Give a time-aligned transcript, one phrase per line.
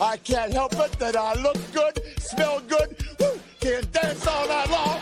[0.00, 4.68] I can't help it that I look good, smell good, woo, can dance all night
[4.68, 5.00] long.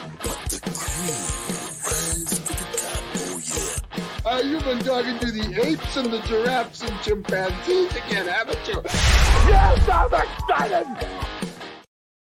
[4.25, 8.81] Uh, you've been talking to the apes and the giraffes and chimpanzees again, haven't you?
[8.85, 11.24] Yes, I'm excited.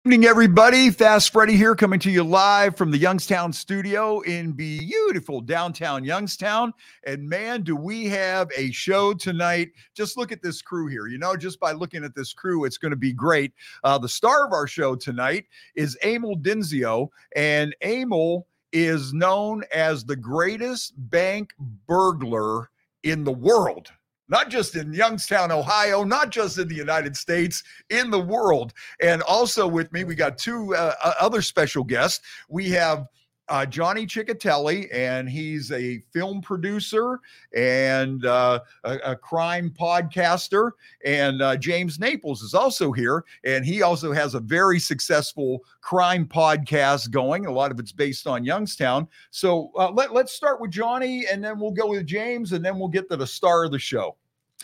[0.06, 0.90] Evening, everybody.
[0.90, 6.74] Fast Freddie here, coming to you live from the Youngstown studio in beautiful downtown Youngstown.
[7.06, 9.70] And man, do we have a show tonight!
[9.94, 11.06] Just look at this crew here.
[11.06, 13.54] You know, just by looking at this crew, it's going to be great.
[13.82, 18.42] Uh, the star of our show tonight is Amil Dinzio, and Amil
[18.72, 21.54] is known as the greatest bank
[21.86, 22.68] burglar
[23.04, 23.90] in the world
[24.28, 28.72] not just in Youngstown, Ohio, not just in the United States, in the world.
[29.00, 32.24] And also with me, we got two uh, other special guests.
[32.48, 33.06] We have
[33.48, 37.20] uh, Johnny Chechitelli, and he's a film producer
[37.54, 40.72] and uh, a, a, crime podcaster.
[41.04, 46.26] And uh, James Naples is also here, and he also has a very successful crime
[46.26, 47.46] podcast going.
[47.46, 49.06] A lot of it's based on Youngstown.
[49.30, 52.78] So uh, let, let's start with Johnny, and then we'll go with James, and then
[52.78, 54.16] we'll get to the star of the show.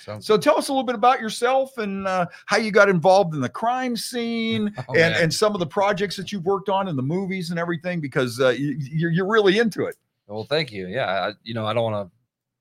[0.05, 3.35] Sounds so tell us a little bit about yourself and uh, how you got involved
[3.35, 6.89] in the crime scene oh, and, and some of the projects that you've worked on
[6.89, 9.97] in the movies and everything because uh, you, you're, you're really into it.
[10.27, 10.87] Well, thank you.
[10.87, 12.17] Yeah, I, you know, I don't want to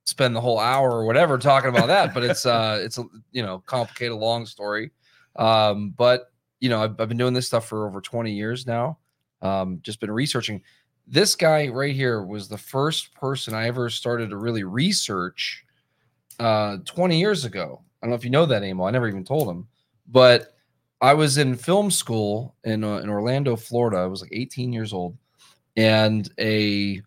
[0.09, 3.43] spend the whole hour or whatever talking about that, but it's uh, it's a you
[3.43, 4.91] know complicated, long story.
[5.35, 8.97] Um, but you know, I've, I've been doing this stuff for over 20 years now.
[9.41, 10.61] Um, just been researching.
[11.07, 15.65] This guy right here was the first person I ever started to really research
[16.39, 17.81] uh, 20 years ago.
[18.01, 18.87] I don't know if you know that anymore.
[18.87, 19.67] I never even told him,
[20.07, 20.55] but
[21.01, 23.97] I was in film school in uh, in Orlando, Florida.
[23.97, 25.17] I was like 18 years old,
[25.75, 27.01] and a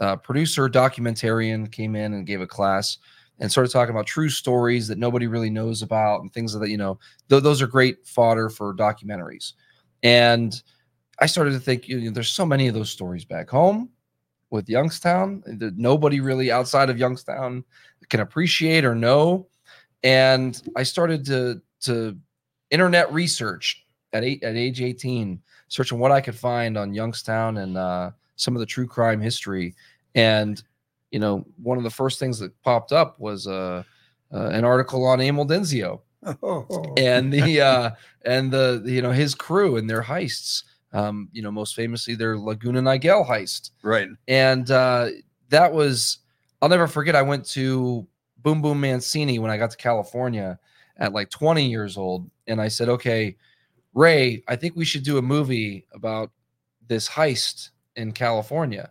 [0.00, 2.98] uh, producer documentarian came in and gave a class
[3.40, 6.76] and started talking about true stories that nobody really knows about and things that you
[6.76, 9.54] know th- those are great fodder for documentaries
[10.02, 10.62] and
[11.20, 13.88] i started to think you know, there's so many of those stories back home
[14.50, 15.42] with youngstown
[15.76, 17.64] nobody really outside of youngstown
[18.08, 19.46] can appreciate or know.
[20.02, 22.16] And I started to to
[22.70, 27.76] internet research at eight at age 18, searching what I could find on Youngstown and
[27.76, 29.74] uh, some of the true crime history.
[30.14, 30.62] And
[31.10, 33.82] you know, one of the first things that popped up was uh,
[34.32, 36.00] uh an article on Amil Dinzio
[36.96, 37.90] and the uh,
[38.24, 40.64] and the you know his crew and their heists.
[40.92, 43.72] Um, you know, most famously their Laguna Niguel heist.
[43.82, 44.08] Right.
[44.26, 45.08] And uh,
[45.50, 46.18] that was
[46.60, 47.14] I'll never forget.
[47.14, 48.06] I went to
[48.38, 50.58] Boom Boom Mancini when I got to California
[50.96, 53.36] at like 20 years old, and I said, "Okay,
[53.94, 56.30] Ray, I think we should do a movie about
[56.86, 58.90] this heist in California."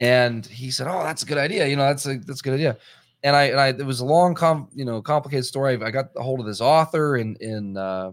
[0.00, 1.66] And he said, "Oh, that's a good idea.
[1.66, 2.78] You know, that's a that's a good idea."
[3.22, 5.80] And I and I it was a long, com, you know, complicated story.
[5.82, 8.12] I got a hold of this author in in uh,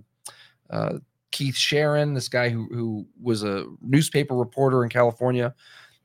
[0.70, 1.00] uh,
[1.32, 5.56] Keith Sharon, this guy who who was a newspaper reporter in California,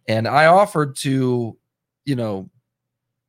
[0.09, 1.57] and I offered to,
[2.05, 2.51] you know,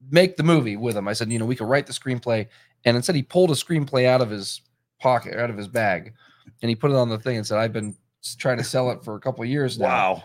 [0.10, 1.08] make the movie with him.
[1.08, 2.48] I said, you know, we could write the screenplay.
[2.86, 4.62] And instead, he pulled a screenplay out of his
[5.00, 6.14] pocket, out of his bag,
[6.62, 7.96] and he put it on the thing and said, I've been
[8.38, 9.86] trying to sell it for a couple of years now.
[9.88, 10.24] Wow.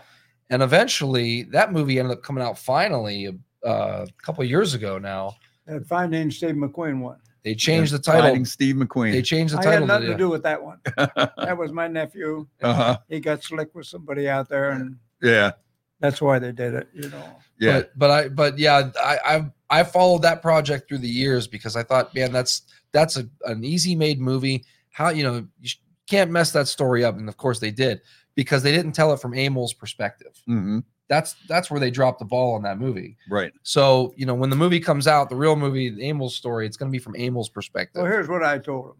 [0.49, 3.27] And eventually, that movie ended up coming out finally
[3.65, 5.35] uh, a couple of years ago now.
[5.65, 7.17] That Finding Steve McQueen one.
[7.43, 8.21] They changed the title.
[8.21, 9.11] Finding Steve McQueen.
[9.11, 9.71] They changed the title.
[9.71, 9.87] I title.
[9.87, 10.79] had nothing to, to do with that one.
[10.95, 12.47] that was my nephew.
[12.61, 12.97] Uh-huh.
[13.09, 15.51] He got slick with somebody out there, and yeah,
[15.99, 16.87] that's why they did it.
[16.93, 17.35] You know.
[17.59, 17.79] Yeah.
[17.79, 21.75] But, but I but yeah, I I I followed that project through the years because
[21.75, 22.61] I thought, man, that's
[22.91, 24.65] that's a, an easy made movie.
[24.91, 25.69] How you know you
[26.07, 28.01] can't mess that story up, and of course they did
[28.35, 30.33] because they didn't tell it from Amil's perspective.
[30.47, 30.79] Mm-hmm.
[31.07, 33.17] That's that's where they dropped the ball on that movie.
[33.27, 33.51] Right.
[33.63, 36.91] So you know when the movie comes out, the real movie, Amil's story, it's going
[36.91, 38.03] to be from Amil's perspective.
[38.03, 38.95] Well, here's what I told him.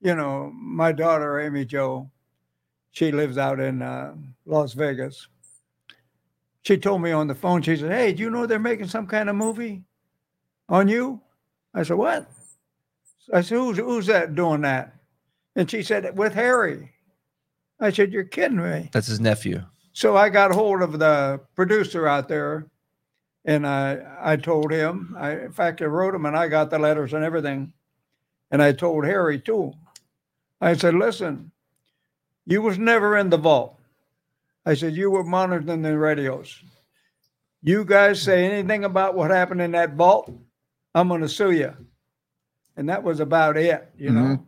[0.00, 2.10] You know, my daughter Amy Jo,
[2.90, 4.14] she lives out in uh,
[4.44, 5.28] Las Vegas
[6.62, 9.06] she told me on the phone, she said, Hey, do you know they're making some
[9.06, 9.84] kind of movie
[10.68, 11.20] on you?
[11.74, 12.30] I said, What?
[13.32, 14.94] I said, Who's, who's that doing that?
[15.54, 16.92] And she said, With Harry.
[17.80, 18.90] I said, You're kidding me.
[18.92, 19.64] That's his nephew.
[19.92, 22.66] So I got hold of the producer out there
[23.46, 26.78] and I, I told him, I, in fact, I wrote him and I got the
[26.78, 27.72] letters and everything.
[28.50, 29.72] And I told Harry too.
[30.60, 31.52] I said, Listen,
[32.44, 33.78] you was never in the vault.
[34.64, 36.62] I said, You were monitoring the radios.
[37.62, 40.30] You guys say anything about what happened in that vault,
[40.96, 41.74] I'm going to sue you.
[42.76, 44.32] And that was about it, you mm-hmm.
[44.32, 44.46] know.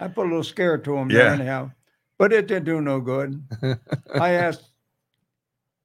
[0.00, 1.32] I put a little scare to him yeah.
[1.32, 1.70] anyhow,
[2.18, 3.42] but it didn't do no good.
[4.14, 4.70] I asked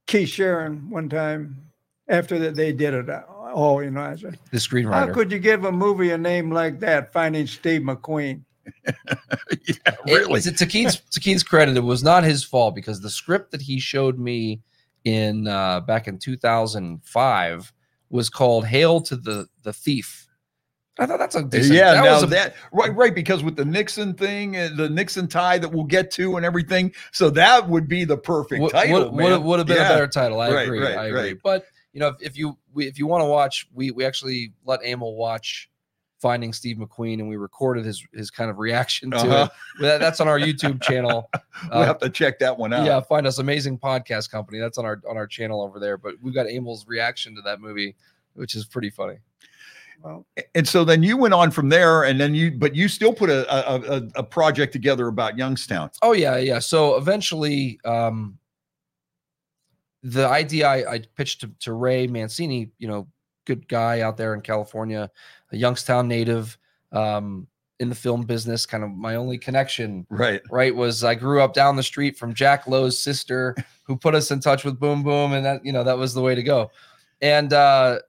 [0.07, 1.69] Keith Sharon one time
[2.07, 3.09] after that they did it
[3.53, 4.93] all, you know, I said, the screenwriter.
[4.93, 8.41] How could you give a movie a name like that, Finding Steve McQueen?
[8.85, 10.41] yeah, It- really.
[10.41, 13.61] to, to Keith's to Keith's credit, it was not his fault because the script that
[13.61, 14.61] he showed me
[15.03, 17.73] in uh, back in 2005
[18.09, 20.27] was called "Hail to the the Thief."
[20.97, 23.55] I thought that's a decent, yeah, that now was a- that right, right, because with
[23.55, 27.69] the Nixon thing and the Nixon tie that we'll get to and everything, so that
[27.69, 29.09] would be the perfect title.
[29.11, 29.85] would, would have been Yeah.
[29.85, 30.41] a better title.
[30.41, 30.79] I Right, agree.
[30.79, 31.35] right, I agree.
[31.41, 34.51] But you know, if, if you we, if you want to watch, we we actually
[34.65, 35.69] let Amil watch
[36.21, 39.49] Finding Steve McQueen, and we recorded his his kind of reaction to Uh-huh.
[39.77, 39.81] it.
[39.81, 41.29] That, that's on our YouTube channel.
[41.69, 42.85] We'll Uh, have to check that one out.
[42.85, 44.59] yeah, find us amazing podcast company.
[44.59, 45.97] That's on our on our channel over there.
[45.97, 47.95] But we've got Amil's reaction to that movie,
[48.33, 49.19] which is pretty funny.
[50.01, 50.25] Well,
[50.55, 53.29] And so then you went on from there, and then you, but you still put
[53.29, 55.89] a a, a, a project together about Youngstown.
[56.01, 56.59] Oh yeah, yeah.
[56.59, 58.37] So eventually, um,
[60.03, 63.07] the idea I, I pitched to, to Ray Mancini, you know,
[63.45, 65.09] good guy out there in California,
[65.51, 66.57] a Youngstown native,
[66.91, 67.47] um,
[67.79, 68.65] in the film business.
[68.65, 70.41] Kind of my only connection, Right.
[70.51, 74.31] right, was I grew up down the street from Jack Lowe's sister, who put us
[74.31, 76.69] in touch with Boom Boom, and that you know that was the way to go.
[77.21, 77.99] And uh,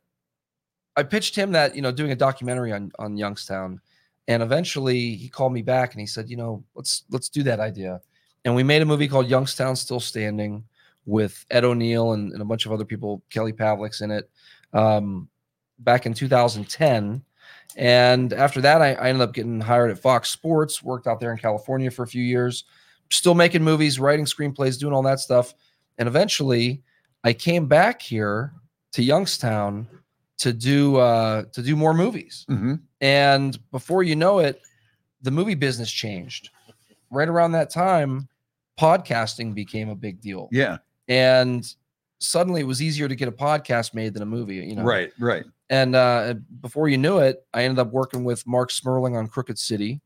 [0.97, 3.81] I pitched him that you know doing a documentary on on Youngstown,
[4.29, 7.61] and eventually he called me back and he said, you know, let's let's do that
[7.61, 8.01] idea.
[8.45, 10.65] And we made a movie called Youngstown Still Standing
[11.07, 14.31] with Ed O'Neill and, and a bunch of other people, Kelly Pavlik's in it,
[14.73, 15.29] um,
[15.79, 17.23] back in 2010.
[17.77, 21.33] And after that, I, I ended up getting hired at Fox Sports, worked out there
[21.33, 22.65] in California for a few years,
[23.11, 25.55] still making movies, writing screenplays, doing all that stuff.
[25.99, 26.83] And eventually
[27.23, 28.53] I came back here
[28.93, 29.87] to Youngstown
[30.39, 32.45] to do uh, to do more movies.
[32.49, 34.61] hmm And before you know it,
[35.23, 36.51] the movie business changed.
[37.11, 38.29] Right around that time,
[38.79, 40.49] podcasting became a big deal.
[40.51, 40.79] Yeah.
[41.09, 41.73] And
[42.21, 44.85] suddenly it was easier to get a podcast made than a movie, you know.
[44.85, 45.13] Right.
[45.19, 45.45] Right.
[45.71, 49.59] And uh, before you knew it, I ended up working with Marc Smerling on Crooked
[49.59, 50.01] City,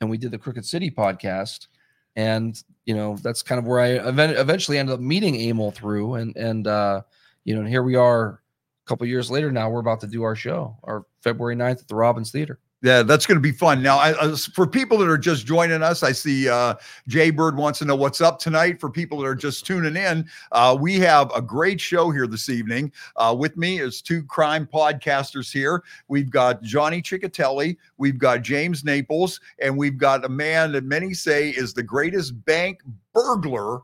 [0.00, 1.68] and we did the Crooked City podcast.
[2.16, 6.14] And you know, that's kind of where I even- eventually ended up meeting Amil through,
[6.14, 7.02] and and uh,
[7.44, 8.40] you know, and here we are,
[8.84, 9.50] a couple years later.
[9.50, 12.58] Now we're about to do our show, our February 9th at the Robins Theater.
[12.84, 13.82] Yeah, that's going to be fun.
[13.82, 16.74] Now, I, I- for people that are just joining us, I see uh,
[17.08, 18.78] Jay Bird wants to know what's up tonight.
[18.78, 22.50] For people that are just tuning in, uh, we have a great show here this
[22.50, 22.92] evening.
[23.16, 25.82] Uh, with me is two crime podcasters here.
[26.08, 31.14] We've got Johnny Chechitelli, we've got James Naples, and we've got a man that many
[31.14, 32.80] say is the greatest bank
[33.14, 33.80] burglar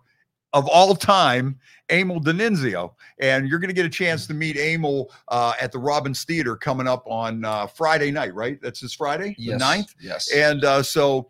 [0.53, 1.59] of all time,
[1.89, 2.93] Amil Denizio.
[3.21, 6.57] And you're going to get a chance to meet Amil uh, at the Robins Theater
[6.57, 8.61] coming up on uh, Friday night, right?
[8.63, 9.95] That's this Friday, the 9th.
[10.01, 10.33] Yes.
[10.33, 11.29] And uh, so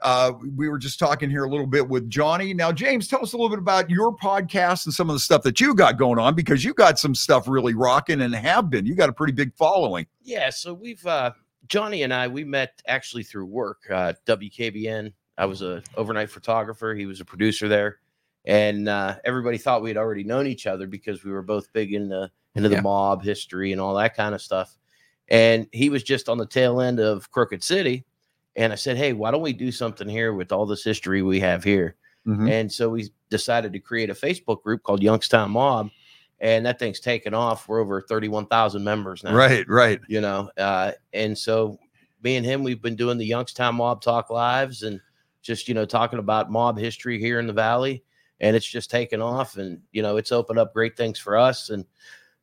[0.00, 2.54] uh, we were just talking here a little bit with Johnny.
[2.54, 5.42] Now, James, tell us a little bit about your podcast and some of the stuff
[5.42, 8.86] that you got going on because you got some stuff really rocking and have been.
[8.86, 10.06] You got a pretty big following.
[10.22, 11.32] Yeah, so we've uh
[11.66, 13.82] Johnny and I we met actually through work.
[13.90, 15.12] Uh WKBN.
[15.36, 16.94] I was a overnight photographer.
[16.94, 17.98] He was a producer there.
[18.48, 21.92] And uh everybody thought we had already known each other because we were both big
[21.92, 22.76] into into Yeah.
[22.76, 24.76] the mob history and all that kind of stuff.
[25.28, 28.04] And he was just on the tail end of Crooked City.
[28.56, 31.38] And I said, Hey, why don't we do something here with all this history we
[31.40, 31.94] have here?
[32.26, 32.50] Mhm.
[32.50, 35.90] And so we decided to create a Facebook group called Youngstown Mob.
[36.40, 37.68] And that thing's taken off.
[37.68, 40.00] We're over 31,000 members now Right, right.
[40.08, 41.78] you know uh and so
[42.22, 45.00] me and him we've been doing the youngstown mob talk lives and
[45.42, 48.02] just you know talking about mob history here in the valley
[48.40, 51.70] and it's just taken off and you know it's opened up great things for us
[51.70, 51.84] and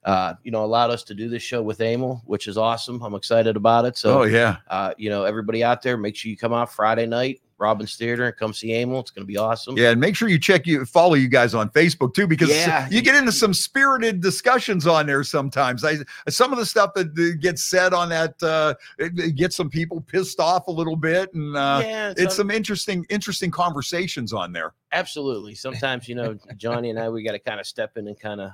[0.04, 3.16] uh you know allowed us to do this show with Amil which is awesome i'm
[3.16, 4.58] excited about it so oh, yeah.
[4.70, 8.26] uh you know everybody out there make sure you come out friday night robins theater
[8.26, 9.00] and come see Amil.
[9.00, 11.54] it's going to be awesome Yeah, and make sure you check you follow you guys
[11.54, 12.88] on Facebook too, because Yeah.
[12.92, 15.84] you get into some spirited discussions on there sometimes.
[15.86, 15.98] I
[16.30, 19.70] some of the stuff that that gets said on that uh, it, it gets some
[19.70, 24.34] people pissed off a little bit, and uh, yeah it's some- some interesting interesting conversations
[24.34, 24.74] on there.
[24.92, 28.20] absolutely sometimes you know johnny and i we got to kind of step in and
[28.20, 28.52] kind of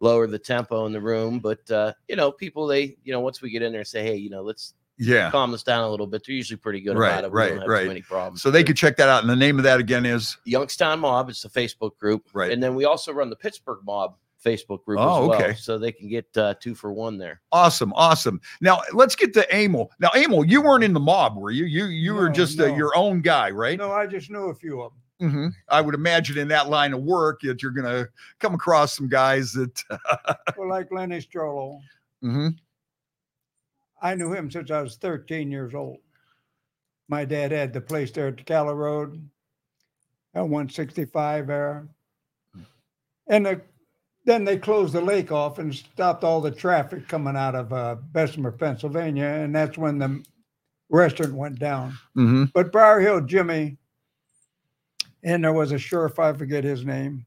[0.00, 3.40] lower the tempo in the room but uh you know people they you know once
[3.40, 5.30] we get in there and say hey you know let's Yeah.
[5.30, 7.48] calm this down a little bit they're usually pretty good Right, about it we right,
[7.50, 7.82] don't have right.
[7.82, 9.22] too many problems So they could check that out.
[9.22, 12.52] And the name of that again is youngstown mob it's the facebook group Right.
[12.52, 15.54] and then we also run the pittsburgh mob facebook group Oh, as well okay.
[15.54, 18.40] so they can get uh, two for one there awesome, awesome.
[18.60, 19.88] Now let's get to Amil.
[20.00, 21.64] Now, Amil, you weren't in the mob, were you?
[21.64, 22.74] You you were No, just uh, no.
[22.76, 23.78] your own guy, right?
[23.78, 25.30] no, I just knew a few of them.
[25.30, 28.08] hmm I would imagine in that line of work that you're going to
[28.40, 29.80] come across some guys that.
[30.58, 31.78] Well, like Lenny Strollo,
[32.24, 32.56] Mhm.
[34.02, 35.98] I knew him since I was 13 years old.
[37.08, 39.28] My dad had the place there at the Calla Road,
[40.34, 41.88] at 165 there.
[43.28, 43.60] And the,
[44.24, 47.96] then they closed the lake off and stopped all the traffic coming out of uh,
[48.12, 49.24] Bessemer, Pennsylvania.
[49.24, 50.24] And that's when the
[50.90, 51.96] restaurant went down.
[52.14, 53.78] hmm But Briar Hill Jimmy,
[55.22, 57.24] and there was a sheriff, I forget his name.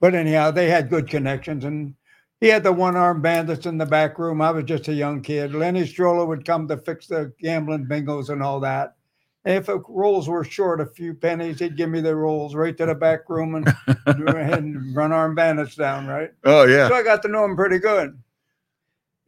[0.00, 1.64] But anyhow, they had good connections.
[1.64, 1.94] And
[2.42, 4.42] he had the one armed bandits in the back room.
[4.42, 5.54] I was just a young kid.
[5.54, 8.96] Lenny Strollo would come to fix the gambling bingos and all that.
[9.44, 12.76] And if the rolls were short a few pennies, he'd give me the rolls right
[12.76, 13.72] to the back room and,
[14.06, 16.30] and run armed bandits down, right?
[16.42, 16.88] Oh yeah.
[16.88, 18.20] So I got to know him pretty good.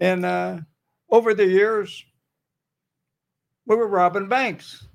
[0.00, 0.58] And uh,
[1.08, 2.04] over the years,
[3.64, 4.88] we were robbing banks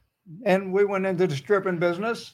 [0.44, 2.34] and we went into the stripping business.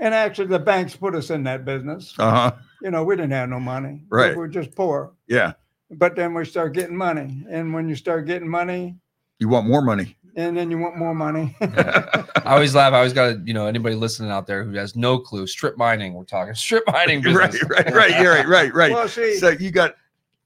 [0.00, 2.12] And actually, the banks put us in that business.
[2.18, 2.52] Uh huh.
[2.82, 4.04] You know, we didn't have no money.
[4.08, 4.30] Right.
[4.30, 5.12] We were just poor.
[5.26, 5.52] Yeah.
[5.90, 7.44] But then we start getting money.
[7.48, 8.96] And when you start getting money,
[9.38, 10.16] You want more money?
[10.38, 11.56] and then you want more money.
[11.62, 12.92] I always laugh.
[12.92, 15.78] I always got to, you know, anybody listening out there who has no clue, strip
[15.78, 16.12] mining.
[16.12, 17.70] We're talking strip mining right, business.
[17.70, 18.10] right, right.
[18.10, 18.92] Yeah, right, right, right.
[18.92, 19.94] well, see, So you got,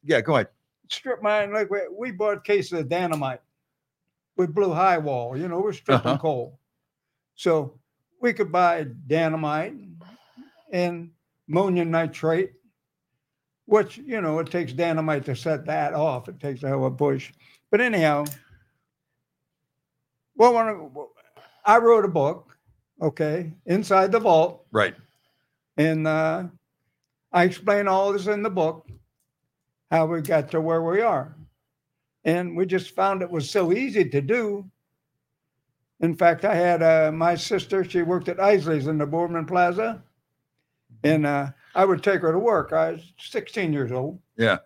[0.04, 0.20] yeah.
[0.20, 0.48] Go ahead.
[0.88, 3.40] strip mine, like we, we bought cases of dynamite
[4.36, 6.18] with blue high wall, you know, we're stripping Uh-huh.
[6.18, 6.58] coal.
[7.34, 7.78] So
[8.20, 9.74] we could buy dynamite
[10.72, 11.10] and
[11.50, 12.52] ammonium nitrate,
[13.66, 16.28] which, you know, it takes dynamite to set that off.
[16.28, 17.32] It takes a hell of a push.
[17.70, 18.24] But anyhow,
[20.36, 20.66] well, when
[21.66, 22.56] I, I wrote a book,
[23.02, 24.94] okay, inside the vault, Right.
[25.76, 26.44] and uh,
[27.32, 28.88] I explain all this in the book,
[29.90, 31.36] how we got to where we are.
[32.24, 34.70] And we just found it was so easy to do.
[36.00, 40.02] In fact, I had uh, my sister, she worked at Isaly's in the Boardman Plaza.
[41.02, 42.72] And uh, I would take her to work.
[42.72, 44.18] I was 16 years old.
[44.36, 44.58] Yeah.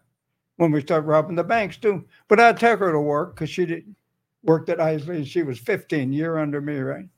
[0.57, 2.05] When we started robbing the banks too.
[2.29, 3.95] But I'd take her to work because she did,
[4.43, 5.29] worked at Isaly's.
[5.29, 7.09] She was 15, year under me, right?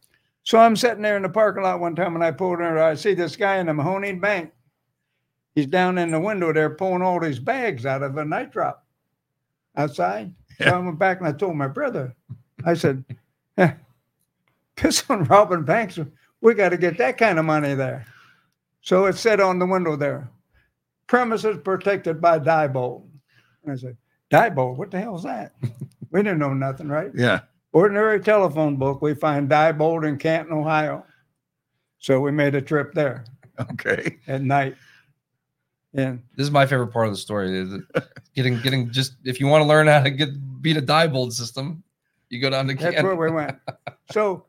[0.42, 2.64] So I'm sitting there in the parking lot one time and I pulled in.
[2.64, 4.52] I see this guy in the Mahoning Bank.
[5.54, 8.84] He's down in the window there pulling all these bags out of a night drop
[9.76, 10.32] outside.
[10.58, 12.14] So I went back and I told my brother,
[12.64, 13.04] I said,
[13.58, 13.72] eh,
[14.76, 15.98] piss on robbing banks.
[16.40, 18.06] We got to get that kind of money there.
[18.86, 20.30] So it said on the window there,
[21.08, 23.08] premises protected by Diebold.
[23.64, 23.96] And I said,
[24.30, 25.54] Diebold, what the hell is that?
[26.12, 27.10] we didn't know nothing, right?
[27.12, 27.40] Yeah.
[27.72, 31.04] ordinary telephone book, we find Diebold in Canton, Ohio.
[31.98, 33.24] So we made a trip there
[33.72, 34.18] Okay.
[34.28, 34.76] at night.
[35.92, 37.58] And This is my favorite part of the story.
[37.58, 37.74] is
[38.36, 40.28] Getting, getting just if you want to learn how to get
[40.62, 41.82] beat a Diebold system,
[42.28, 42.92] you go down to Canton.
[42.94, 43.58] that's where we went.
[44.12, 44.45] So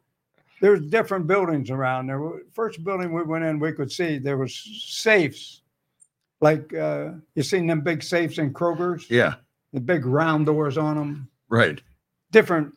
[0.61, 2.19] there's different buildings around there.
[2.53, 5.61] First building we went in, we could see there was safes.
[6.41, 9.35] Like uh, you seen them big safes in Kroger's, Yeah.
[9.73, 11.81] the big round doors on them, Right.
[12.31, 12.75] different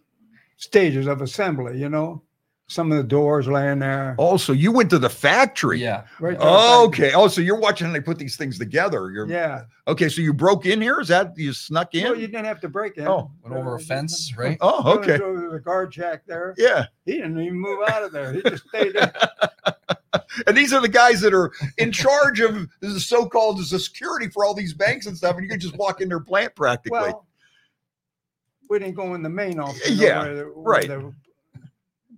[0.57, 2.23] stages of assembly, you know.
[2.71, 4.15] Some of the doors laying there.
[4.17, 5.81] Oh, also, you went to the factory.
[5.81, 7.13] Yeah, Right there back- oh, Okay.
[7.13, 9.11] Oh, so you're watching how they put these things together.
[9.11, 9.65] You're Yeah.
[9.89, 10.09] okay.
[10.09, 11.01] So you broke in here?
[11.01, 12.05] Is that you snuck in?
[12.05, 13.09] Well, you didn't have to break in.
[13.09, 14.57] Oh, went over a fence, right?
[14.61, 15.17] oh, okay.
[15.19, 16.55] There was a guard shack there.
[16.57, 16.85] Yeah.
[17.07, 18.35] He didn't even move out of there.
[18.35, 19.13] He just stayed there.
[20.47, 24.45] And these are the guys that are in charge of the so-called the security for
[24.45, 25.35] all these banks and stuff.
[25.35, 26.99] And you can just walk in their plant practically.
[26.99, 27.27] Well,
[28.69, 29.91] we didn't go in the main office.
[29.91, 30.89] Yeah, where the, where right.
[30.89, 31.13] the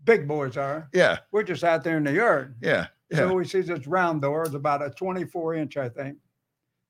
[0.04, 0.88] big boys are.
[0.92, 1.18] yeah.
[1.30, 2.56] We're just out there in the yard.
[2.60, 2.86] Yeah.
[3.10, 3.18] Yeah.
[3.18, 4.44] So we see this round door.
[4.44, 6.16] It's about a 24 inch, I think.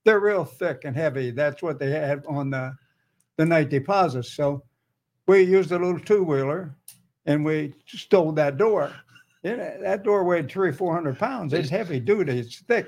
[0.04, 1.30] They're real thick and heavy.
[1.30, 2.74] That's what they had on the
[3.36, 4.32] the night deposits.
[4.32, 4.62] So
[5.26, 6.76] we used a little two wheeler
[7.26, 8.92] and we stole that door.
[9.42, 11.52] That door weighed three, four hundred pounds.
[11.52, 12.38] It's heavy duty.
[12.38, 12.86] It's thick.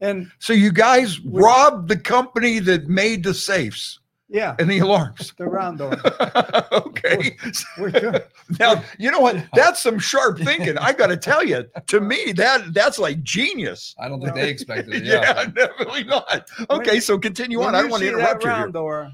[0.00, 4.80] And so you guys We- robbed the company that made the safes yeah, and the
[4.80, 5.32] alarms.
[5.38, 5.92] the round door.
[6.72, 7.36] okay.
[7.80, 9.44] We took- Now you know what?
[9.54, 10.76] That's some sharp thinking.
[10.78, 11.64] I got to tell you.
[11.88, 13.94] To me, that that's like genius.
[13.98, 15.04] I don't think they expected it.
[15.06, 16.48] Yeah, Yeah, definitely not.
[16.70, 17.74] Okay, When- so continue on.
[17.74, 18.68] I don't want to interrupt that you here.
[18.72, 19.12] door,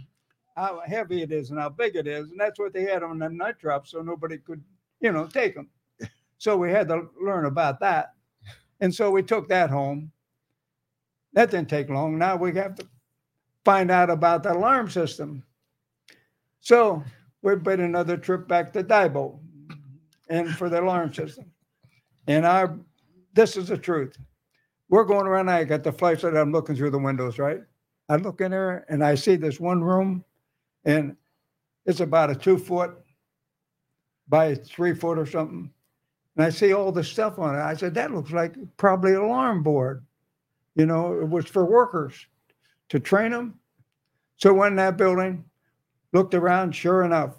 [0.57, 3.19] how heavy it is and how big it is, and that's what they had on
[3.19, 4.63] them nut drops, so nobody could,
[5.01, 5.69] you know, take them.
[6.39, 8.15] So we had to learn about that,
[8.81, 10.11] and so we took that home.
[11.35, 12.19] That didn't take long.
[12.19, 12.87] Now we have to
[13.65, 15.43] find out about the alarm system.
[16.61, 17.03] So
[17.43, 19.39] we made another trip back to Diebold,
[20.29, 21.47] and for the alarm system.
[22.27, 22.69] And I,
[23.35, 24.17] this is the truth.
[24.89, 25.49] We're going around.
[25.49, 26.37] I got the flashlight.
[26.37, 27.61] I'm looking through the windows, right?
[28.09, 30.25] I look in there and I see this one room,
[30.85, 31.17] and
[31.87, 32.95] it's about a two foot
[34.29, 35.71] by three foot or something.
[36.37, 37.61] And I see all the stuff on it.
[37.61, 40.05] I said, that looks like probably an alarm board.
[40.75, 42.27] You know, it was for workers
[42.89, 43.59] to train them.
[44.37, 45.45] So went in that building,
[46.13, 47.37] looked around, sure enough,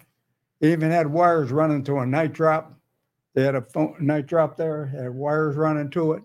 [0.59, 2.73] they even had wires running to a night drop.
[3.33, 6.23] They had a phone, night drop there, had wires running to it.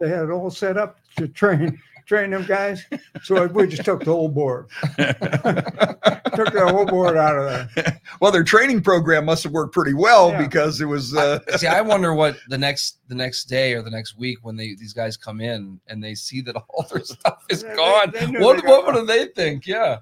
[0.00, 2.84] They had it all set up to train train them guys.
[3.22, 4.68] So we just took the whole board.
[6.44, 8.00] took the whole board out of there.
[8.20, 10.42] well, their training program must have worked pretty well Yeah.
[10.42, 11.14] because it was.
[11.14, 14.56] Uh, See, I wonder what the next the next day or the next week when
[14.56, 18.12] they these guys come in and they see that all their stuff is They- gone.
[18.12, 19.66] they knew what what got would they think?
[19.66, 19.98] Yeah.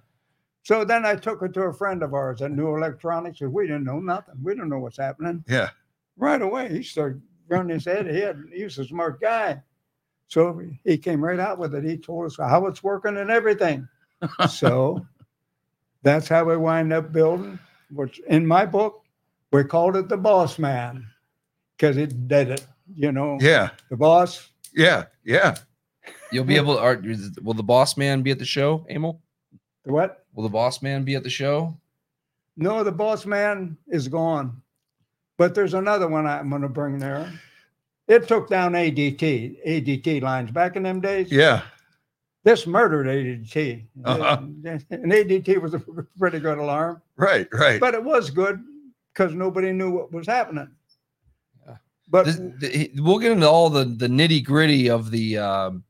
[0.63, 3.67] So then I took it to a friend of ours that knew electronics, and we
[3.69, 4.35] didn't know nothing.
[4.43, 5.45] We didn't know what's happening.
[5.49, 5.71] yeah.
[6.17, 8.07] Right away, he started running his head.
[8.09, 9.63] He had he was a smart guy,
[10.29, 11.85] so he came right out with it.
[11.85, 13.87] He told us how it's working and everything.
[14.49, 15.07] so
[16.07, 17.59] that's how we wind up building.
[17.91, 19.03] Which in my book,
[19.53, 21.07] we called it the Boss Man
[21.77, 22.67] because it did it.
[22.95, 23.71] You know, Yeah.
[23.91, 24.51] the boss.
[24.73, 25.07] Yeah.
[25.25, 25.57] Yeah.
[26.31, 26.75] You'll be able.
[26.77, 26.81] To.
[26.81, 27.03] Are,
[27.43, 29.19] will the boss man be at the show, Amil?
[29.85, 30.25] The what?
[30.35, 31.77] Will the boss man be at the show?
[32.57, 34.63] No, the boss man is gone.
[35.39, 37.31] But there's another one I'm going to bring there.
[38.09, 41.31] It took down ADT, ADT lines back in them days.
[41.31, 41.63] Yeah.
[42.47, 43.87] This murdered ADT.
[44.05, 44.37] Uh-huh.
[44.91, 45.83] And ADT was a
[46.17, 47.49] pretty good alarm, Right.
[47.53, 47.81] Right.
[47.81, 48.63] but it was good
[49.13, 50.69] because nobody knew what was happening.
[52.09, 55.83] But This, we'll get into all the the nitty gritty of the, um,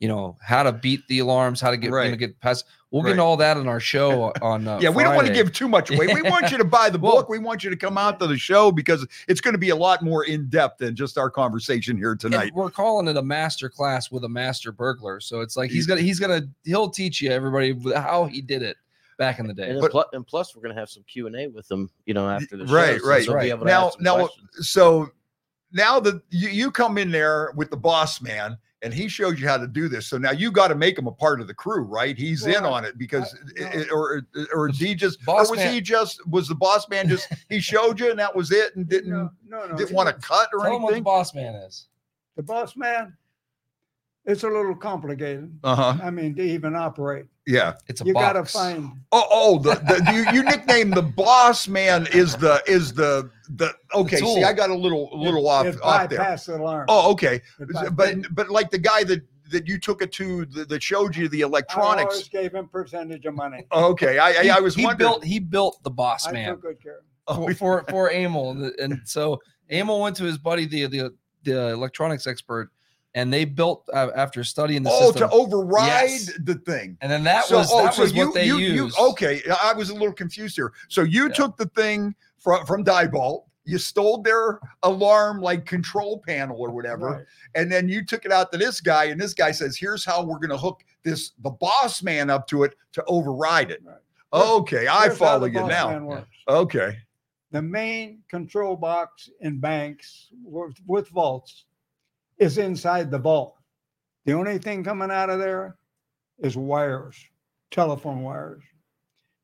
[0.00, 2.18] you know, how to beat the alarms, how to get you know, Right.
[2.18, 2.64] get past.
[2.90, 3.12] We'll get Right.
[3.12, 4.66] into all that on our show on.
[4.66, 6.08] Uh, yeah, we don't want to give too much away.
[6.12, 7.28] We want you to buy the Well- book.
[7.28, 9.76] We want you to come out to the show because it's going to be a
[9.76, 12.52] lot more in depth than just our conversation here And tonight.
[12.54, 15.20] we're calling it a master class with a master burglar.
[15.20, 18.76] So it's like he's gonna he's gonna he'll teach you everybody how he did it
[19.18, 19.70] back in the day.
[19.70, 22.14] And, But- and plus, we're going to have some Q and A with them, you
[22.14, 22.72] know, after the show.
[22.74, 23.26] Right, so right.
[23.28, 23.48] be Right.
[23.50, 24.68] able to Now, now, questions.
[24.70, 25.10] so
[25.72, 29.46] now that you, you come in there with the boss man and he shows you
[29.46, 31.52] how to do this, so now you got to make him a part of the
[31.54, 32.16] crew, right?
[32.16, 34.22] He's in on it because, I- it- it- or
[34.54, 37.60] or did he just, or was man- he just was the boss man just he
[37.72, 39.76] showed you and that was it and didn't no, no, no.
[39.76, 41.88] didn't want to cut or Tell him what the boss man is.
[42.36, 43.14] The boss man,
[44.24, 45.52] it's a little complicated.
[45.62, 45.98] Uh huh.
[46.02, 47.74] I mean, to even operate, Yeah.
[47.88, 48.52] It's a you got to box.
[48.52, 53.30] find Oh, oh, the, the you, you nicknamed the boss man is the is the
[53.56, 54.18] the okay.
[54.18, 54.44] see.
[54.44, 56.20] I got a little a little it, off it off there.
[56.20, 56.86] bypassed the alarm.
[56.88, 57.40] Oh, okay.
[57.58, 61.16] It But but like the guy that that you took it to that, that showed
[61.16, 62.28] you the I always electronics.
[62.28, 63.66] gave him percentage of money.
[63.72, 65.10] Okay, I I, He- I was he wondering.
[65.10, 67.00] built he built the boss I man took good care.
[67.26, 69.40] Oh, for, for for Amil, and, and so
[69.72, 72.70] Amil went to his buddy the the the electronics expert,
[73.14, 75.28] and they built uh, after studying the oh, system.
[75.28, 76.30] to override Yes.
[76.44, 76.96] the thing.
[77.00, 78.96] and then that so, was oh, that so was you, what they you, used.
[78.98, 80.72] you, okay, I was a little confused here.
[80.88, 81.34] So you Yeah.
[81.34, 87.06] took the thing from from Diebold, you stole their alarm like control panel or whatever,
[87.06, 87.24] Right.
[87.54, 90.22] and then you took it out to this guy, and this guy says, "Here's how
[90.24, 93.96] we're going to hook this the boss man up to it to override it." Right.
[94.32, 96.24] Okay, I Here's how follow you now.
[96.48, 96.98] Okay,
[97.50, 101.64] The main control box in banks with, with vaults
[102.40, 103.54] is inside the vault.
[104.24, 105.76] The only thing coming out of there
[106.40, 107.16] is wires,
[107.70, 108.64] telephone wires.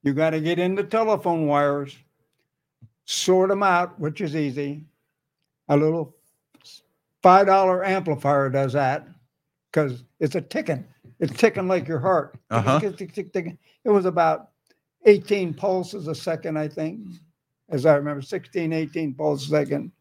[0.03, 1.97] You got to get into telephone wires,
[3.05, 4.85] sort them out, which is easy.
[5.69, 6.17] A little
[7.23, 9.07] five dollar amplifier does that
[9.71, 10.85] because it's a ticking.
[11.19, 12.39] It's ticking like your heart.
[12.51, 12.81] Uh-huh.
[12.83, 13.59] It
[13.91, 14.51] was about
[15.07, 17.01] 18 pulses a second, I think,
[17.69, 19.93] as I remember, 16, 18 pulses a second.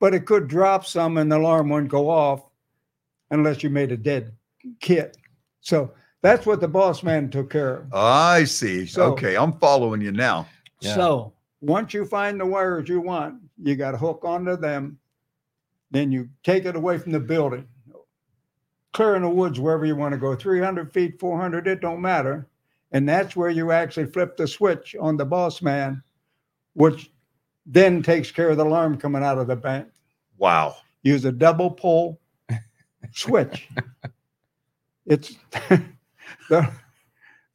[0.00, 2.42] But it could drop some and the alarm wouldn't go off
[3.30, 4.32] unless you made a dead
[4.80, 5.16] kit.
[5.60, 7.92] So that's what the boss man took care of.
[7.94, 8.86] I see.
[8.86, 10.48] So- okay, I'm following you now.
[10.80, 10.94] Yeah.
[10.94, 14.98] So once you find the wires you want, you got to hook onto them.
[15.90, 17.66] Then you take it away from the building,
[18.92, 22.46] clear in the woods wherever you want to go, 300 feet, 400, it don't matter.
[22.92, 26.02] And that's where you actually flip the switch on the boss man,
[26.74, 27.10] which
[27.72, 29.86] then takes care of the alarm coming out of the bank.
[30.38, 30.76] Wow.
[31.02, 32.20] Use a double pole
[33.12, 33.68] switch.
[35.06, 35.34] It's
[36.50, 36.70] the,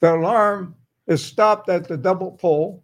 [0.01, 0.75] the alarm
[1.07, 2.83] is stopped at the double pole.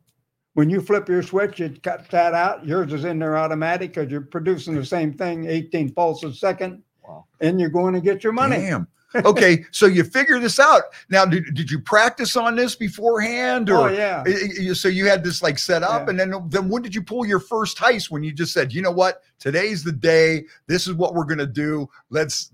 [0.54, 2.66] When you flip your switch, it cuts that out.
[2.66, 6.84] Yours is in there automatic because you're producing the same thing, 18 pulses a second,
[7.04, 7.26] Wow.
[7.42, 8.58] and you're going to get your money.
[8.58, 8.88] Damn.
[9.16, 10.84] Okay, so you figure this out.
[11.10, 14.24] Now, did, did you practice on this beforehand, Oh or yeah.
[14.26, 16.10] I- you- so you had this like set up, Yeah.
[16.12, 18.10] and then then when did you pull your first heist?
[18.10, 20.46] When you just said, you know what, today's the day.
[20.68, 21.90] This is what we're gonna do.
[22.10, 22.52] Let's,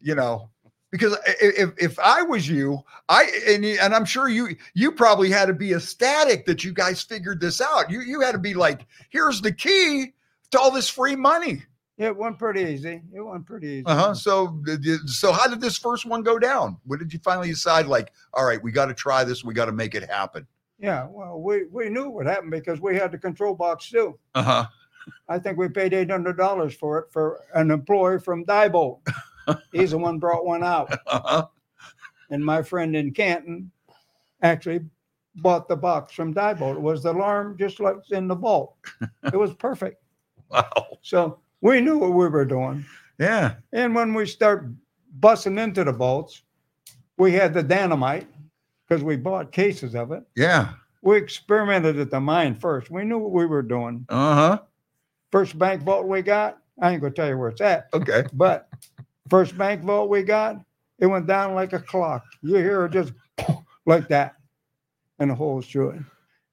[0.00, 0.48] you know,
[0.90, 5.46] because if if I was you, I and and I'm sure you you probably had
[5.46, 7.90] to be ecstatic that you guys figured this out.
[7.90, 10.14] You you had to be like, here's the key
[10.50, 11.62] to all this free money.
[12.00, 13.02] It went pretty easy.
[13.14, 13.84] It went pretty easy.
[13.86, 14.14] Uh huh.
[14.14, 14.62] So
[15.04, 16.78] so how did this first one go down?
[16.86, 19.44] When did you finally decide like, all right, we got to try this.
[19.44, 20.46] We got to make it happen.
[20.78, 21.06] Yeah.
[21.10, 24.18] Well, we, we knew what happened because we had the control box too.
[24.34, 24.66] Uh huh.
[25.28, 29.00] I think we paid eight hundred dollars for it for an employee from Diebold.
[29.72, 31.46] He's the one brought one out, Uh huh.
[32.30, 33.70] and my friend in Canton
[34.42, 34.80] actually
[35.36, 36.76] bought the box from Diebold.
[36.76, 38.76] It was the alarm just like in the vault.
[39.24, 40.02] It was perfect.
[40.50, 40.98] Wow.
[41.02, 42.84] So we knew what we were doing.
[43.18, 43.54] Yeah.
[43.72, 44.66] And when we start
[45.18, 46.42] busting into the vaults,
[47.18, 48.26] we had the dynamite
[48.88, 50.22] because we bought cases of it.
[50.36, 50.72] Yeah.
[51.02, 52.90] We experimented at the mine first.
[52.90, 54.06] We knew what we were doing.
[54.08, 54.60] Uh huh.
[55.30, 58.24] First bank vault we got, I ain't gonna tell you where it's at, Okay.
[58.32, 58.68] but
[59.28, 60.56] first bank vault we got,
[60.98, 62.24] it went down like a clock.
[62.42, 63.12] You hear it just
[63.86, 64.36] like that,
[65.18, 66.02] and the holes through it.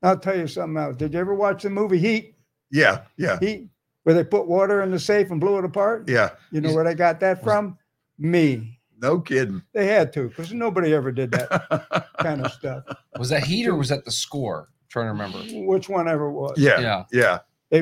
[0.04, 0.96] I'll tell you something else.
[0.96, 2.36] Did you ever watch the movie Heat?
[2.70, 3.02] Yeah.
[3.18, 3.40] Yeah.
[3.40, 3.70] Heat,
[4.08, 6.08] where they put water in the safe and blew it apart?
[6.08, 6.30] Yeah.
[6.52, 7.78] You know where they got that from?
[8.18, 8.80] Me.
[9.02, 9.62] No kidding.
[9.74, 12.86] They had to, because nobody ever did that kind of stuff.
[13.20, 14.70] Was that heat or was that the score?
[14.70, 15.40] I'm trying to remember.
[15.68, 16.58] Which one ever was.
[16.58, 17.04] yeah.
[17.12, 17.40] Yeah.
[17.70, 17.82] Yeah.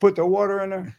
[0.00, 0.96] Put the water in there.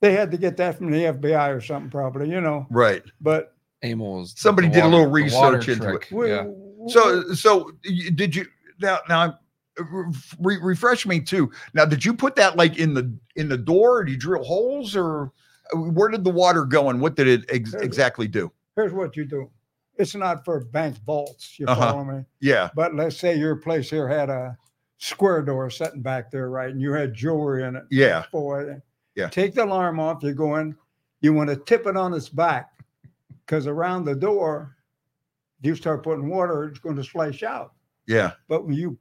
[0.00, 2.66] They had to get that from the FBI or something, probably, you know.
[2.70, 3.02] Right.
[3.20, 6.08] But Amil was Somebody the did a little research into trick.
[6.10, 6.46] we, Yeah.
[6.86, 7.70] So, so
[8.14, 8.46] did you
[8.80, 9.00] now?
[9.10, 9.38] Now,
[10.40, 11.50] re- refresh me too.
[11.74, 13.98] Now, did you put that like in the in the door?
[13.98, 15.32] Or did you drill holes, or
[15.74, 18.50] uh, where did the water go, and what did it ex- exactly do?
[18.76, 19.50] here's what you do.
[19.96, 21.92] It's not for bank vaults, you Uh-huh.
[21.92, 22.24] follow me?
[22.40, 22.70] Yeah.
[22.74, 24.56] But let's say your place here had a
[24.96, 26.70] square door sitting back there, right?
[26.70, 27.84] And you had jewelry in it.
[27.90, 28.24] Yeah.
[28.32, 28.80] Boy,
[29.14, 29.28] Yeah.
[29.28, 30.22] Take the alarm off.
[30.22, 30.74] You go in.
[31.20, 32.70] You want to tip it on its back
[33.44, 34.74] because around the door,
[35.60, 37.74] you start putting water, it's going to splash out.
[38.06, 38.32] Yeah.
[38.48, 38.98] But when you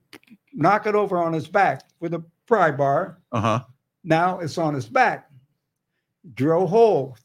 [0.54, 3.60] knock it over on its back with a pry bar, Uh huh.
[4.04, 5.30] now it's on its back.
[6.36, 7.18] Drill hole,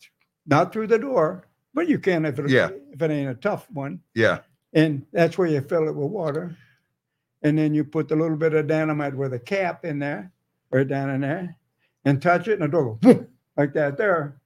[0.47, 2.71] not through the door, but you can if it Yeah.
[2.93, 4.01] if it ain't a tough one.
[4.15, 4.39] Yeah.
[4.73, 6.57] And that's where you fill it with water.
[7.43, 10.33] And then you put the little bit of dynamite with a cap in there,
[10.71, 11.57] right down in there,
[12.05, 13.25] and touch it, and the door goes
[13.57, 14.41] like that there.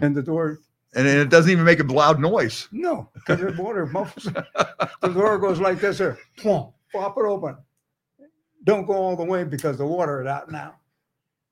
[0.00, 0.58] And the door,
[0.94, 2.68] And it doesn't even make a loud noise.
[2.72, 4.24] no, because the water muffles.
[5.02, 7.56] the door goes like this here, pop it open.
[8.64, 10.74] Don't go all the way because the water is out now.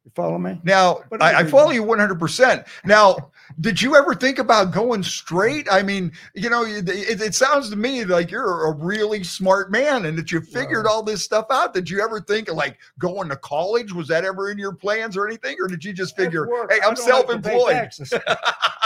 [0.06, 0.60] You follow me?
[0.62, 2.64] Now, I, I follow you 100%.
[2.84, 5.66] Now, did you ever think about going straight?
[5.68, 10.06] I mean, you know, it, it, sounds to me like you're a really smart man
[10.06, 11.74] and that you figured all this stuff out.
[11.74, 13.92] Did you ever think of like going to college?
[13.92, 15.56] Was that ever in your plans or anything?
[15.60, 17.90] Or did you just figure, hey, I'm don't have to self employed?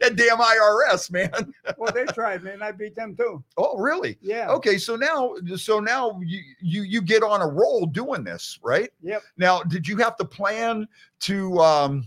[0.00, 1.30] that damn IRS, man.
[1.78, 2.62] well, they tried man.
[2.62, 3.42] I beat them too.
[3.56, 4.18] Oh, really?
[4.20, 4.50] Yeah.
[4.50, 8.90] Okay, so now, so now you you you get on a roll doing this, right?
[9.02, 9.22] Yep.
[9.36, 10.88] Now, did you have to plan
[11.20, 12.04] to um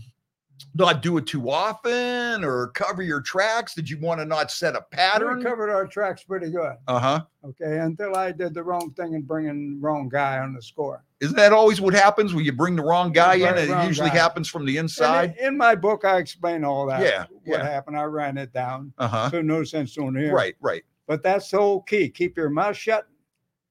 [0.74, 3.74] not do it too often or cover your tracks?
[3.74, 5.38] Did you want to not set a pattern?
[5.38, 6.74] We covered our tracks pretty good.
[6.86, 7.24] Uh huh.
[7.44, 11.04] Okay, until I did the wrong thing and bringing the wrong guy on the score.
[11.20, 13.56] Isn't that always what happens when you bring the wrong guy in?
[13.58, 14.16] It usually guy.
[14.16, 15.36] happens from the inside.
[15.38, 17.00] in, in my book, I explain all that.
[17.02, 17.68] Yeah, What yeah.
[17.68, 17.96] happened?
[17.98, 18.92] I ran it down.
[18.98, 19.30] Uh huh.
[19.30, 20.34] So no sense doing it here.
[20.34, 20.82] Right, right.
[21.06, 22.08] But that's the whole key.
[22.08, 23.06] Keep your mouth shut.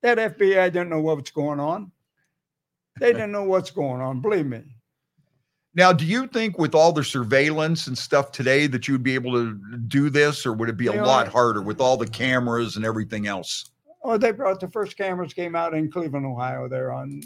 [0.02, 1.92] That FBI didn't know what's going on.
[3.00, 4.22] They didn't know what's going on.
[4.22, 4.64] Believe me.
[5.76, 9.14] Now, do you think with all the surveillance and stuff today that you would be
[9.14, 9.54] able to
[9.88, 12.84] do this, or would it be a You lot harder with all the cameras and
[12.84, 13.70] everything else?
[14.04, 16.68] Oh, they brought the first cameras came out in Cleveland, Ohio.
[16.68, 17.22] There on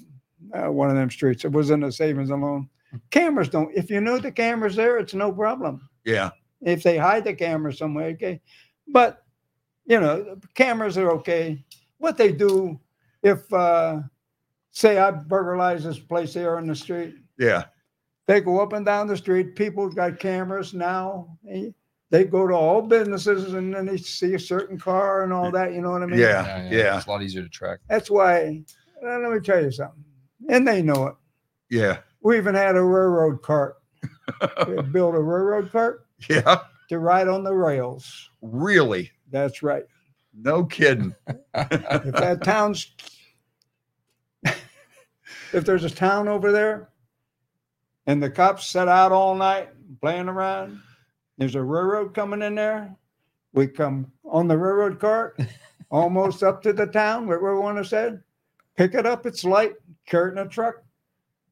[0.53, 1.45] uh, one of them streets.
[1.45, 2.69] It was in the savings and loan.
[3.12, 3.71] Cameras don't.
[3.75, 5.88] If you know the cameras there, it's no problem.
[6.03, 6.32] Yeah.
[6.62, 8.41] if they hide the camera somewhere, okay.
[8.88, 9.23] But
[9.86, 11.63] you know, cameras are okay.
[11.97, 12.79] What they do,
[13.21, 14.01] if uh
[14.71, 17.65] say I burglarize this place here on the street, Yeah.
[18.27, 19.55] They go up and down the street.
[19.55, 21.38] People got cameras now.
[21.49, 21.69] eh,
[22.09, 25.73] They go to all businesses and then they see a certain car and all that.
[25.73, 26.19] You know what I mean?
[26.19, 26.69] Yeah.
[26.69, 26.97] yeah.
[26.97, 27.79] It's a lot easier to track.
[27.89, 28.63] That's why.
[29.03, 30.03] let me tell you something.
[30.49, 31.15] And they know it.
[31.69, 31.97] Yeah.
[32.21, 33.75] We even had a railroad cart.
[34.67, 36.59] We built a railroad cart Yeah.
[36.89, 38.29] to ride on the rails.
[38.41, 39.12] Really?
[39.31, 39.83] That's right.
[40.36, 41.13] No kidding.
[41.55, 42.91] if that town's
[44.45, 46.89] if there's a town over there
[48.07, 49.69] and the cops set out all night
[50.01, 50.79] playing around.
[51.37, 52.95] There's a railroad coming in there.
[53.53, 55.39] We come on the railroad cart
[55.91, 58.23] almost up to the town where we want to said
[58.75, 59.73] pick it up it's light
[60.07, 60.83] carry it in a truck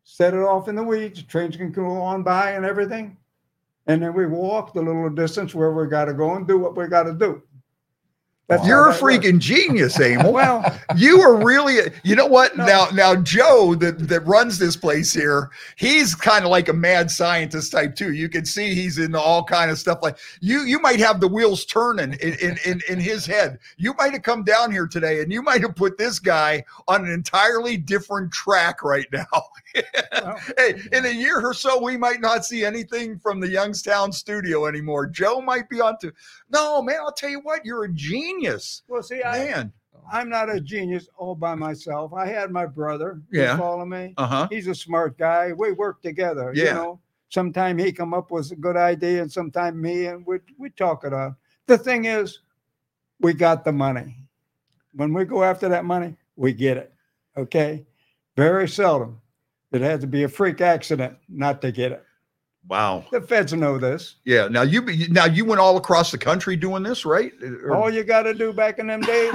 [0.03, 3.17] set it off in the weeds trains can go on by and everything.
[3.87, 6.75] And then we walk the little distance where we got to go and do what
[6.75, 7.41] we got to do
[8.49, 9.25] That's You're a that works.
[9.25, 10.33] freaking genius, Amil.
[10.33, 12.65] well you are really you know what No.
[12.65, 17.09] now now joe that that runs this place here he's kind of like a mad
[17.09, 20.79] scientist type too you can see he's in all kind of stuff like you you
[20.81, 24.43] might have the wheels turning in in in, in his head you might have come
[24.43, 28.83] down here today and you might have put this guy on an entirely different track
[28.83, 29.25] right now
[30.11, 34.11] Well, hey in a year or so we might not see anything from the youngstown
[34.11, 36.11] studio anymore joe might be on to
[36.51, 39.73] no man i'll tell you what you're a genius well see I, man
[40.11, 42.13] I'm not a genius all by myself.
[42.13, 43.21] I had my brother.
[43.31, 43.57] Yeah.
[43.57, 44.13] follow me?
[44.17, 44.47] Uh huh.
[44.51, 45.53] He's a smart guy.
[45.53, 46.51] We work together.
[46.53, 46.65] Yeah.
[46.65, 50.39] You know, sometime he come up with a good idea, and sometime me, and we
[50.57, 51.35] we talk it out.
[51.67, 52.39] The thing is,
[53.19, 54.17] we got the money.
[54.93, 56.93] When we go after that money, we get it.
[57.37, 57.85] Okay.
[58.35, 59.21] Very seldom.
[59.71, 62.03] It had to be a freak accident not to get it.
[62.67, 63.05] Wow.
[63.11, 64.15] The feds know this.
[64.23, 64.47] Yeah.
[64.47, 67.31] Now you now you went all across the country doing this, right?
[67.63, 69.33] Or- All you got to do back in them days,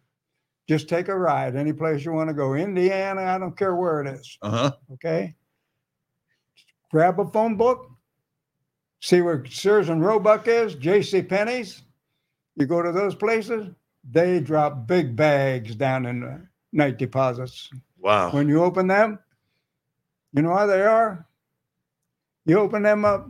[0.68, 2.54] just take a ride any place you want to go.
[2.54, 4.38] Indiana, I don't care where it is.
[4.42, 4.72] uh-huh.
[4.92, 5.34] Okay.
[6.90, 7.90] Grab a phone book,
[9.00, 11.22] see where Sears and Roebuck is, J.C.
[11.22, 11.82] Penney's.
[12.56, 13.68] You go to those places,
[14.10, 17.68] they drop big bags down in the night deposits.
[17.98, 18.30] Wow.
[18.30, 19.18] When you open them,
[20.32, 21.26] you know how they are?
[22.48, 23.28] You open them up,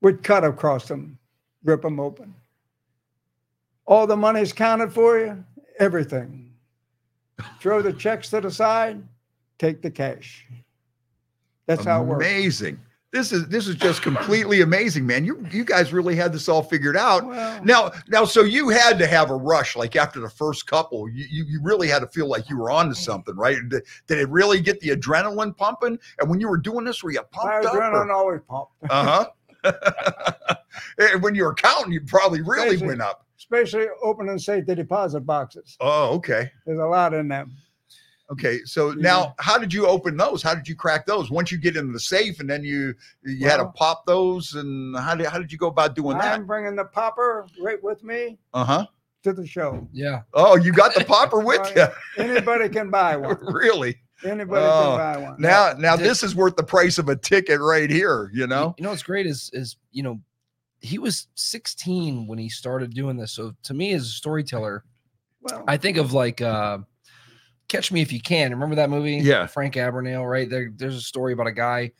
[0.00, 1.18] we'd cut across them,
[1.64, 2.32] rip them open.
[3.86, 5.44] All the money's counted for you,
[5.80, 6.52] everything.
[7.60, 9.02] Throw the checks to the side,
[9.58, 10.46] take the cash.
[11.66, 12.24] That's how it works.
[12.24, 12.78] Amazing.
[13.14, 15.24] This is this is just completely amazing, man.
[15.24, 17.24] You you guys really had this all figured out.
[17.64, 21.24] Now, now, so you had to have a rush, like after the first couple, you
[21.30, 23.56] you, you really had to feel like you were onto something, right?
[23.68, 25.96] Did, did it really get the adrenaline pumping?
[26.18, 27.74] And when you were doing this, were you my pumped up?
[27.74, 29.26] adrenaline always pumped, Uh
[29.62, 30.54] huh.
[30.98, 32.84] and when you were counting, you probably really Crazy.
[32.86, 33.24] went up.
[33.38, 35.76] especially opening safety deposit boxes.
[35.80, 36.50] Oh, okay.
[36.66, 37.52] There's a lot in them.
[38.32, 38.96] Okay, so Yeah.
[39.00, 40.42] now how did you open those?
[40.42, 41.30] How did you crack those?
[41.30, 44.96] Once you get into the safe, and then you you had to pop those, and
[44.96, 46.34] how did how did you go about doing that?
[46.34, 48.86] I'm bringing the popper right with me Uh huh.
[49.24, 49.86] to the show.
[49.92, 50.22] Yeah.
[50.32, 51.76] Oh, you got the popper with Right.
[51.76, 52.24] you?
[52.24, 53.36] Anybody can buy one.
[53.42, 54.00] really?
[54.24, 55.36] Anybody Oh, can buy one.
[55.38, 58.30] Now, now Did- this is worth the price of a ticket right here.
[58.32, 58.74] You know?
[58.78, 60.18] You know what's great is is you know
[60.80, 63.32] he was 16 when he started doing this.
[63.32, 64.84] So to me, as a storyteller,
[65.42, 66.78] well, I think of like uh
[67.68, 68.50] Catch Me If You Can.
[68.50, 69.16] Remember that movie?
[69.16, 69.46] Yeah.
[69.46, 70.48] Frank Abagnale, right?
[70.48, 71.92] There, there's a story about a guy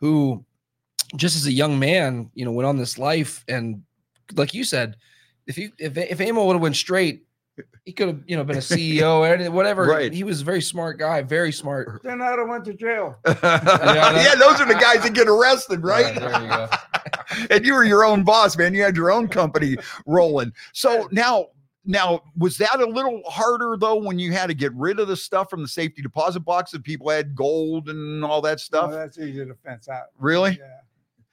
[0.00, 0.44] who
[1.16, 3.82] just as a young man, you know, went on this life and
[4.34, 4.96] like you said,
[5.46, 7.24] if you if if Amo would have went straight,
[7.84, 9.84] he could have, you know, been a CEO or whatever.
[9.84, 10.12] Right.
[10.12, 12.00] He was a very smart guy, very smart.
[12.04, 13.16] then I'd have went to jail.
[13.26, 16.14] yeah, those are the guys that get arrested, right?
[16.14, 16.68] Yeah, there you go.
[17.54, 18.74] and you were your own boss, man.
[18.74, 20.52] You had your own company rolling.
[20.72, 21.48] So now,
[21.84, 25.16] now was that a little harder though when you had to get rid of the
[25.16, 28.90] stuff from the safety deposit box that people had gold and all that No, stuff?
[28.90, 30.06] that's easy to fence out.
[30.18, 30.58] really?
[30.58, 30.78] Yeah.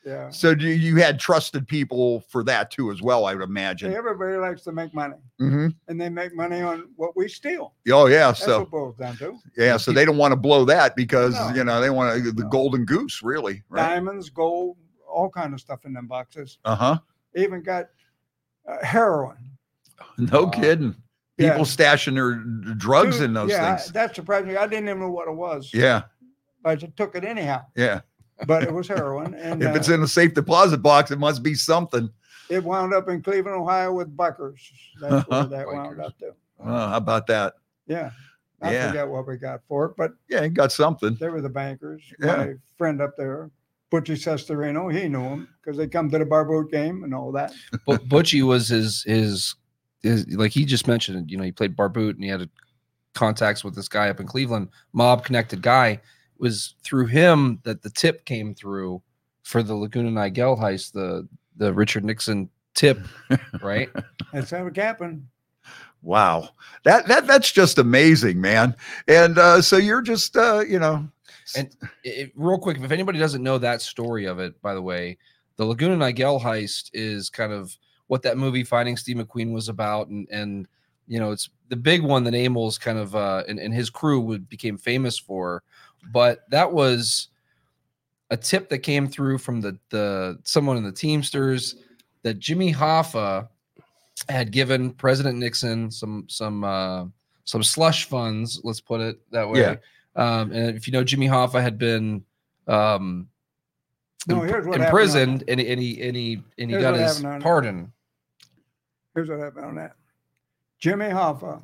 [0.03, 0.29] Yeah.
[0.31, 3.25] So you had trusted people for that too, as well?
[3.25, 3.93] I would imagine.
[3.93, 7.75] everybody likes to make money, hmm and they make money on what we steal.
[7.91, 8.27] Oh yeah.
[8.29, 9.37] That's So boils down to.
[9.55, 9.77] yeah.
[9.77, 11.53] So they don't want to blow that because No.
[11.55, 12.49] you know they want to the No.
[12.49, 13.61] golden goose, really.
[13.69, 13.89] Right.
[13.89, 16.57] Diamonds, gold, all kind of stuff in them boxes.
[16.65, 16.97] Uh huh.
[17.35, 17.85] Even got
[18.67, 19.37] uh, heroin.
[20.17, 20.49] No Wow.
[20.49, 20.95] kidding.
[21.37, 21.51] Yeah.
[21.51, 22.35] People stashing their
[22.75, 23.91] drugs Dude, in those yeah, I- things.
[23.93, 24.57] that surprised me.
[24.57, 25.71] I didn't even know what it was.
[25.73, 26.03] Yeah.
[26.63, 27.61] I just took it anyhow.
[27.75, 28.01] Yeah.
[28.45, 31.41] But it was heroin, and If it's uh, in a safe deposit box, it must
[31.43, 32.09] be something.
[32.49, 34.59] it wound up in Cleveland, Ohio, with bikers.
[34.99, 36.33] That's where that wound up to.
[36.59, 37.53] Oh, how about that?
[37.87, 38.11] Yeah.
[38.61, 38.87] I Yeah.
[38.89, 41.15] forget what we got for it, but Yeah, you got something.
[41.19, 42.03] they were the bankers.
[42.19, 42.35] Yeah.
[42.35, 43.49] My friend up there,
[43.91, 47.53] Butchie Sestorino, he knew him because they come to the barboot game and all that.
[47.87, 49.55] But Butchie was his his
[50.03, 51.29] his like he just mentioned.
[51.29, 52.49] You know, he played Barboot and he had a,
[53.13, 55.89] contacts with this guy up in Cleveland, mob connected guy.
[55.89, 56.01] It
[56.39, 59.01] was through him that the tip came through
[59.43, 62.99] for the Laguna Niguel heist, the the Richard Nixon tip,
[63.61, 63.89] right?
[64.33, 65.27] That's how it happened.
[66.01, 66.49] Wow.
[66.83, 68.75] That that that's just amazing, man.
[69.07, 71.07] And uh, so you're just uh, you know,
[71.55, 71.69] And
[72.03, 75.17] it, real quick, if anybody doesn't know that story of it, by the way,
[75.57, 77.77] the Laguna Niguel heist is kind of
[78.11, 80.67] what that movie Finding Steve McQueen was about, and and
[81.07, 84.19] you know it's the big one that Amils kind of uh, and, and his crew
[84.19, 85.63] would became famous for,
[86.11, 87.29] but that was
[88.29, 91.75] a tip that came through from the the someone in the Teamsters
[92.23, 93.47] that Jimmy Hoffa
[94.27, 97.05] had given President Nixon some some uh,
[97.45, 98.59] some slush funds.
[98.65, 99.61] Let's put it that way.
[99.61, 99.75] Yeah.
[100.17, 102.25] Um, and if you know, Jimmy Hoffa had been
[102.67, 103.29] um,
[104.27, 106.95] No, imp- here's what imprisoned, and, he- and he and he and he Here's got
[106.95, 107.93] his pardon.
[109.13, 109.95] Here's what happened on that.
[110.79, 111.61] Jimmy Hoffa,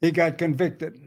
[0.00, 1.00] he got convicted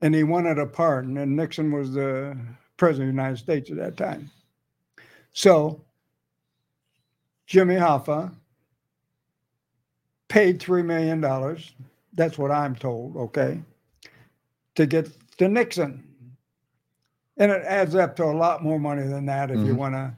[0.00, 2.36] and he wanted a pardon, and Nixon was the
[2.78, 4.30] president of the United States at that time.
[5.32, 5.84] So
[7.46, 8.32] Jimmy Hoffa
[10.28, 11.20] paid $3 million.
[12.14, 13.60] That's what I'm told, okay,
[14.76, 16.04] to get to Nixon.
[17.36, 19.76] And it adds up to a lot more money than that if you Mhm.
[19.76, 20.14] want to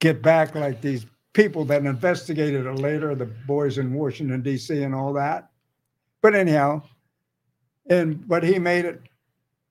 [0.00, 4.82] get back like these people that investigated it later, the boys in Washington D.C.
[4.82, 5.50] and all that.
[6.20, 6.82] But anyhow,
[7.88, 9.00] and but he made it.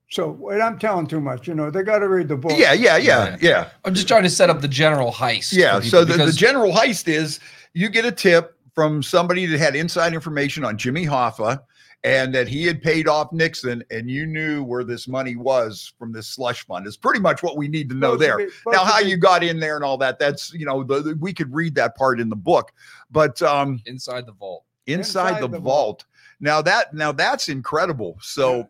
[0.10, 1.48] So wait, I'm telling too much.
[1.48, 2.54] You know, they got to read the book.
[2.56, 3.38] Yeah, yeah, yeah, Yeah.
[3.42, 3.70] yeah.
[3.84, 5.52] I'm just trying to set up the general heist.
[5.54, 5.80] Yeah.
[5.80, 7.40] for So people the, the general heist is
[7.74, 11.60] you get a tip from somebody that had inside information on Jimmy Hoffa
[12.04, 16.12] and that he had paid off Nixon and you knew where this money was from
[16.14, 18.38] this slush fund is pretty much what we need to know Supposed there.
[18.38, 21.02] be- Now, how be- you got in there and all that, that's, you know, the,
[21.02, 22.72] the- we could read that part in the book,
[23.10, 24.64] but um, inside the vault.
[24.86, 25.64] inside, Inside the, the vault.
[25.64, 26.06] vault.
[26.40, 28.18] Now that, now that's incredible.
[28.22, 28.70] So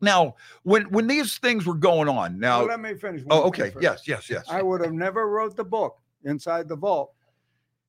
[0.00, 0.34] now
[0.64, 3.22] when, when these things were going on now, Well, let me finish.
[3.30, 3.70] oh, one thing okay.
[3.70, 3.82] first.
[3.82, 4.44] Yes, yes, yes.
[4.50, 7.12] I would have never wrote the book inside the vault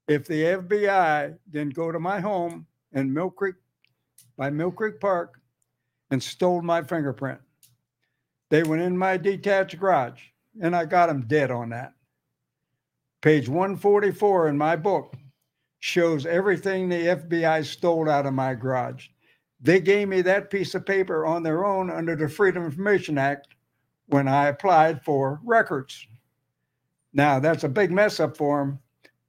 [0.07, 3.55] if the FBI didn't go to my home in Mill Creek
[4.41, 5.39] by Mill Creek Park
[6.09, 7.37] and stole my fingerprint.
[8.49, 10.19] They went in my detached garage
[10.59, 11.93] and I got them dead on that.
[13.21, 15.13] Page 144 in my book
[15.77, 19.09] shows everything the FBI stole out of my garage.
[19.61, 23.19] They gave me that piece of paper on their own under the Freedom of Information
[23.19, 23.49] Act
[24.07, 26.07] when I applied for records.
[27.13, 28.79] Now, that's a big mess up for them,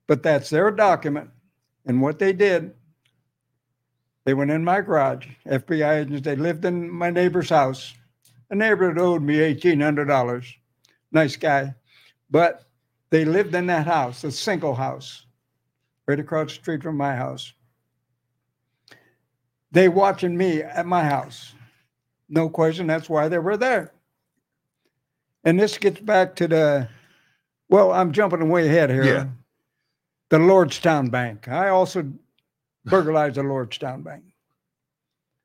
[0.07, 1.29] but that's their document.
[1.85, 2.73] And what they did,
[4.25, 7.95] they went in my garage, FBI agents, they lived in my neighbor's house.
[8.51, 10.55] A neighbor that owed me $1,800.
[11.11, 11.75] Nice guy.
[12.31, 12.65] But
[13.11, 15.27] they lived in that house, a single house,
[16.07, 17.53] right across the street from my house.
[19.73, 21.55] They watching me at my house.
[22.29, 23.93] No question, that's why they were there.
[25.45, 26.89] And this gets back to the,
[27.69, 29.05] well, I'm jumping way ahead here.
[29.05, 29.27] Yeah.
[30.29, 31.49] The Lordstown Bank.
[31.49, 32.11] I also
[32.85, 34.25] burglarized the Lordstown Bank.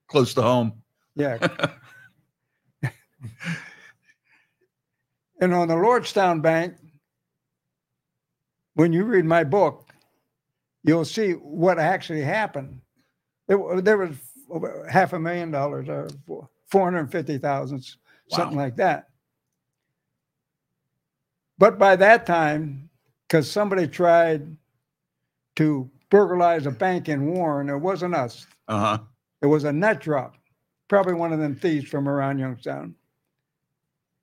[0.07, 0.81] Close to home.
[1.15, 1.37] Yeah.
[5.41, 6.75] and on the Lordstown Bank,
[8.75, 9.91] when you read my book,
[10.83, 12.79] you'll see what actually happened.
[13.47, 14.15] There, there was
[14.89, 17.83] half a million dollars or four- 450,000,
[18.29, 19.07] something like that.
[21.57, 22.89] But by that time,
[23.27, 24.55] because somebody tried
[25.55, 28.47] to burglarize a bank in Warren, it wasn't us.
[28.67, 28.99] Uh huh.
[29.41, 30.35] It was a nut drop,
[30.87, 32.95] probably one of them thieves from around Youngstown.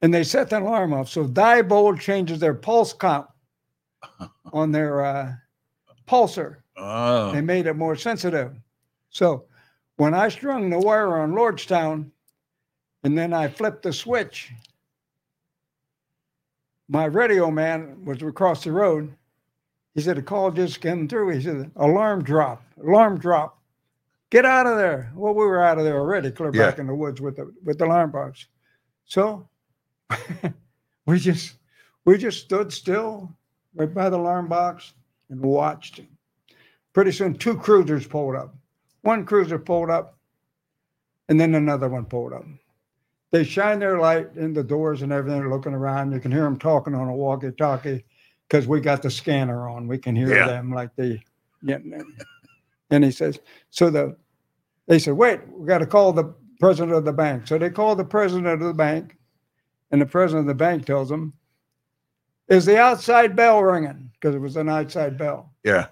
[0.02, 1.08] And they set the alarm off.
[1.08, 3.26] So Diebold changes their pulse count
[4.52, 5.32] on their uh,
[6.06, 6.56] pulsar.
[6.76, 7.32] Oh.
[7.32, 8.54] They made it more sensitive.
[9.10, 9.44] So
[9.96, 12.10] when I strung the wire on Lordstown
[13.04, 14.52] and then I flipped the switch,
[16.88, 19.14] my radio man was across the road.
[19.94, 21.30] He said, a call just came through.
[21.30, 23.58] He said, alarm drop, alarm drop.
[24.30, 25.12] Get out of there.
[25.14, 26.70] Well, we were out of there already, clear Yeah.
[26.70, 28.48] back in the woods with the with the alarm box.
[29.04, 29.48] So
[31.06, 31.54] we just
[32.04, 33.32] we just stood still
[33.74, 34.94] right by the alarm box
[35.30, 36.00] and watched.
[36.92, 38.54] Pretty soon, two cruisers pulled up.
[39.02, 40.18] One cruiser pulled up,
[41.28, 42.44] and then another one pulled up.
[43.30, 46.12] They shine their light in the doors and everything, looking around.
[46.12, 48.04] You can hear them talking on a walkie-talkie
[48.48, 49.86] because we got the scanner on.
[49.86, 50.46] We can hear Yeah.
[50.46, 51.22] them like they.
[51.62, 51.78] Yeah.
[52.90, 53.38] And he says,
[53.70, 54.16] so the
[54.86, 57.46] they said, wait, we got to call the president of the bank.
[57.46, 59.16] So they call the president of the bank,
[59.90, 61.32] and the president of the bank tells them,
[62.48, 65.52] "Is the outside bell ringing?" Because it was an outside bell.
[65.64, 65.86] Yeah.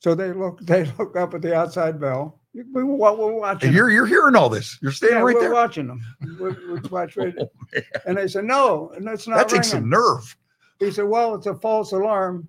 [0.00, 2.38] So they look, they look up at the outside bell.
[2.54, 3.68] We were, we're watching.
[3.68, 4.78] And you're you're hearing all this.
[4.82, 5.52] You're standing Yeah, right we're there.
[5.54, 6.02] watching them.
[6.38, 7.50] We, we watch right Oh,
[8.06, 10.36] and they said, "No, and it's not That takes some nerve.
[10.82, 12.48] He said, "Well, it's a false alarm.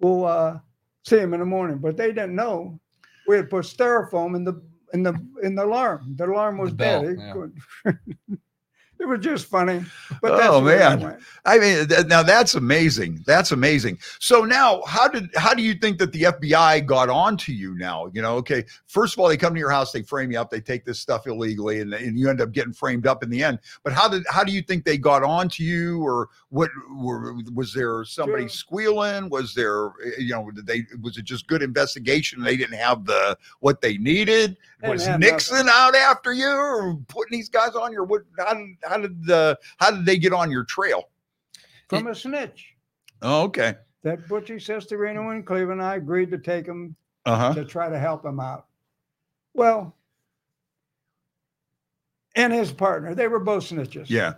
[0.00, 0.58] We'll uh,
[1.04, 2.80] see him in the morning." But they didn't know
[3.28, 4.60] we had put styrofoam in the
[4.94, 6.14] in the in the alarm.
[6.16, 7.16] The alarm was The bell, dead.
[7.84, 7.92] Yeah.
[9.00, 9.84] it was just funny.
[10.20, 11.18] But that's Oh, the way it man.
[11.44, 13.22] I mean, th- now that's amazing.
[13.26, 13.98] That's amazing.
[14.18, 17.74] So now, how did how do you think that the FBI got on to you
[17.76, 18.10] now?
[18.12, 20.50] You know, okay, first of all, they come to your house, they frame you up,
[20.50, 23.42] they take this stuff illegally, and, and you end up getting framed up in the
[23.42, 23.60] end.
[23.84, 26.70] But how did how do you think they got on to you, or what?
[26.90, 28.48] Were, was there somebody Sure.
[28.48, 29.28] squealing?
[29.30, 32.42] Was there, eh, you know, did they was it just good investigation?
[32.42, 34.56] They didn't have the what they needed.
[34.82, 38.04] Was Nixon out after you, or putting these guys on your?
[38.04, 38.22] What?
[38.38, 41.04] How did how did the how did they get on your trail?
[41.88, 42.74] From a snitch.
[43.22, 43.74] Oh, okay.
[44.02, 46.94] That Butchie Sestorino in Cleveland, I agreed to take him
[47.26, 47.54] Uh huh.
[47.54, 48.66] to try to help him out.
[49.54, 49.96] Well,
[52.36, 54.08] and his partner, they were both snitches.
[54.08, 54.34] Yeah.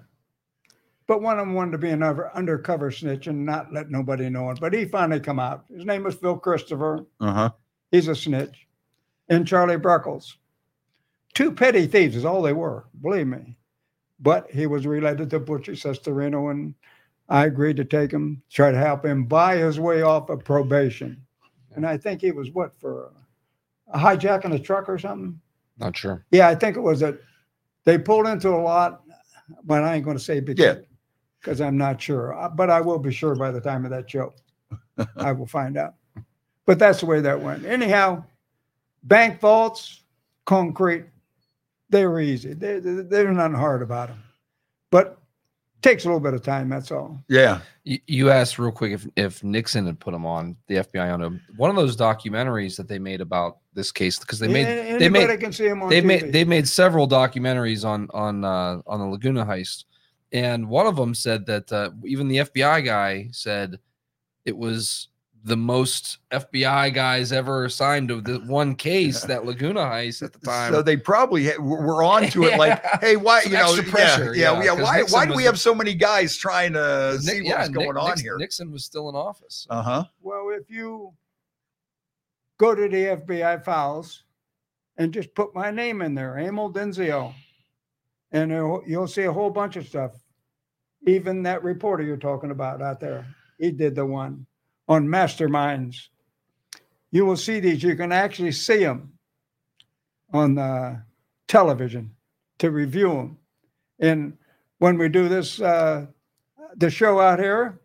[1.06, 4.30] But one of them wanted to be an under, undercover snitch and not let nobody
[4.30, 4.60] know it.
[4.60, 5.64] But he finally come out.
[5.68, 7.04] His name was Phil Christopher.
[7.20, 7.50] Uh huh.
[7.90, 8.66] He's a snitch.
[9.28, 10.24] And Charlie Broeckel.
[11.34, 13.56] Two petty thieves is all they were, believe me.
[14.20, 16.74] But he was related to Butchie Sestorino and
[17.28, 21.24] I agreed to take him, try to help him buy his way off of probation.
[21.74, 23.12] And I think he was what for
[23.92, 25.40] a hijacking a truck or something?
[25.78, 26.26] Not sure.
[26.32, 27.18] Yeah, I think it was that
[27.84, 29.02] they pulled into a lot,
[29.64, 30.76] but I ain't going to say Yeah.
[31.40, 32.34] because I'm not sure.
[32.38, 34.34] Uh, But I will be sure by the time of that show.
[35.16, 35.94] I will find out.
[36.66, 37.64] But that's the way that went.
[37.64, 38.24] Anyhow,
[39.04, 40.02] bank vaults,
[40.46, 41.06] concrete,
[41.90, 42.54] they were easy.
[42.54, 44.22] They, they, there's nothing hard about them.
[44.90, 45.20] But
[45.82, 46.68] takes a little bit of time.
[46.68, 47.22] That's all.
[47.28, 47.60] Yeah.
[47.84, 51.22] You, you asked real quick if, if Nixon had put him on the FBI on
[51.22, 51.40] him.
[51.56, 55.06] One of those documentaries that they made about this case because they made A- they
[55.06, 56.06] anybody made can see him on they TV.
[56.06, 59.84] made they made several documentaries on on uh, on the Laguna heist,
[60.32, 63.78] and one of them said that uh, even the FBI guy said
[64.44, 65.08] it was
[65.44, 70.38] the most FBI guys ever assigned to the one case that Laguna heist at the
[70.40, 70.72] time.
[70.72, 73.64] So they probably ha- were were on to it like, hey, why, Some you know,
[73.74, 74.70] extra yeah, pressure, yeah, yeah, yeah.
[74.74, 77.42] 'cause Why, Nixon why do we the- have so many guys trying to Nick- see
[77.46, 78.36] yeah, what's Nick- going on Nixon, here?
[78.38, 79.66] Nixon was still in office.
[79.70, 80.04] Uh huh.
[80.20, 81.12] Well, if you
[82.58, 84.24] go to the FBI files
[84.98, 87.32] and just put my name in there, Amil Dinzio,
[88.32, 90.12] and you'll see a whole bunch of stuff.
[91.06, 93.24] Even that reporter you're talking about out there,
[93.58, 94.44] he did the one
[94.90, 96.08] on masterminds.
[97.12, 97.82] You will see these.
[97.82, 99.12] You can actually see them
[100.32, 101.00] on the
[101.48, 102.10] television
[102.58, 103.38] to review them.
[104.00, 104.36] And
[104.78, 106.06] when we do this, uh,
[106.76, 107.80] the show out here,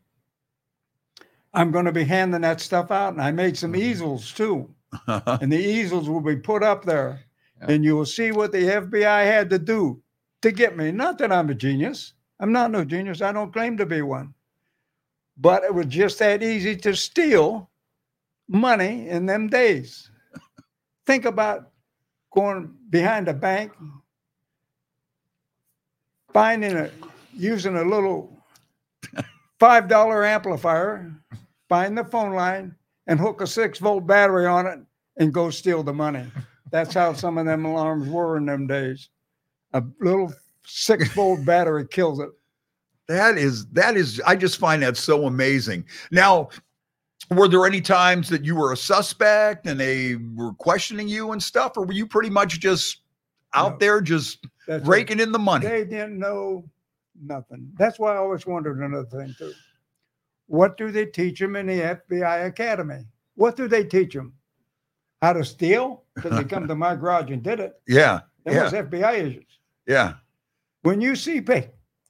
[1.54, 4.74] I'm going to be handing that stuff out, and I made some easels too,
[5.08, 7.22] and the easels will be put up there,
[7.62, 7.68] Yeah.
[7.72, 10.02] and you will see what the FBI had to do
[10.42, 10.92] to get me.
[10.92, 12.14] Not that I'm a genius.
[12.40, 13.22] I'm not no genius.
[13.22, 14.34] I don't claim to be one,
[15.38, 17.70] but it was just that easy to steal
[18.48, 20.10] money in them days.
[21.06, 21.72] Think about
[22.34, 23.72] going behind a bank,
[26.34, 26.92] finding a
[27.34, 28.38] using a little
[29.60, 31.12] five dollar amplifier,
[31.70, 32.76] find the phone line,
[33.08, 34.80] and hook a six volt battery on it,
[35.18, 36.26] and go steal the money.
[36.72, 39.10] That's how some of them alarms were in them days.
[39.74, 40.34] A little
[40.66, 42.30] six volt battery kills it.
[43.08, 45.86] That is that is I just find that so amazing.
[46.12, 46.50] Now,
[47.32, 51.42] were there any times that you were a suspect and they were questioning you and
[51.42, 53.02] stuff, or were you pretty much just
[53.54, 53.78] out No.
[53.80, 54.46] there just
[54.84, 55.68] raking in the money?
[55.68, 56.68] They didn't know
[57.22, 57.72] nothing.
[57.78, 59.54] That's why I always wondered another thing too.
[60.48, 63.06] What do they teach them in the FBI Academy?
[63.36, 64.34] What do they teach them?
[65.22, 66.04] How to steal?
[66.16, 67.74] Because they come to my garage and did it.
[67.88, 69.60] yeah, That yeah, was FBI agents.
[69.88, 70.14] yeah.
[70.84, 71.44] When you see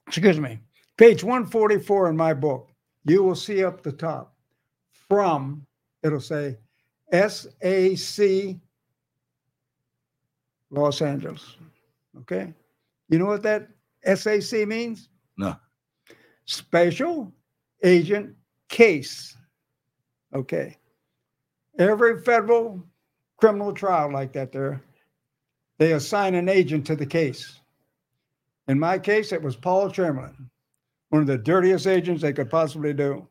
[0.06, 0.60] excuse me,
[0.96, 2.70] page 144 in my book,
[3.04, 4.34] you will see up the top
[5.08, 5.64] from,
[6.02, 6.56] it'll say
[7.12, 8.56] SAC
[10.70, 11.56] Los Angeles.
[12.20, 12.52] Okay.
[13.08, 13.68] You know what that
[14.14, 15.08] SAC means?
[15.36, 15.56] No.
[16.44, 17.32] Special
[17.82, 18.34] Agent
[18.68, 19.36] Case.
[20.34, 20.76] Okay.
[21.78, 22.82] Every federal
[23.36, 24.82] criminal trial like that there,
[25.78, 27.60] they assign an agent to the case.
[28.66, 30.50] In my case, it was Paul Chamberlain,
[31.10, 33.26] one of the dirtiest agents they could possibly do.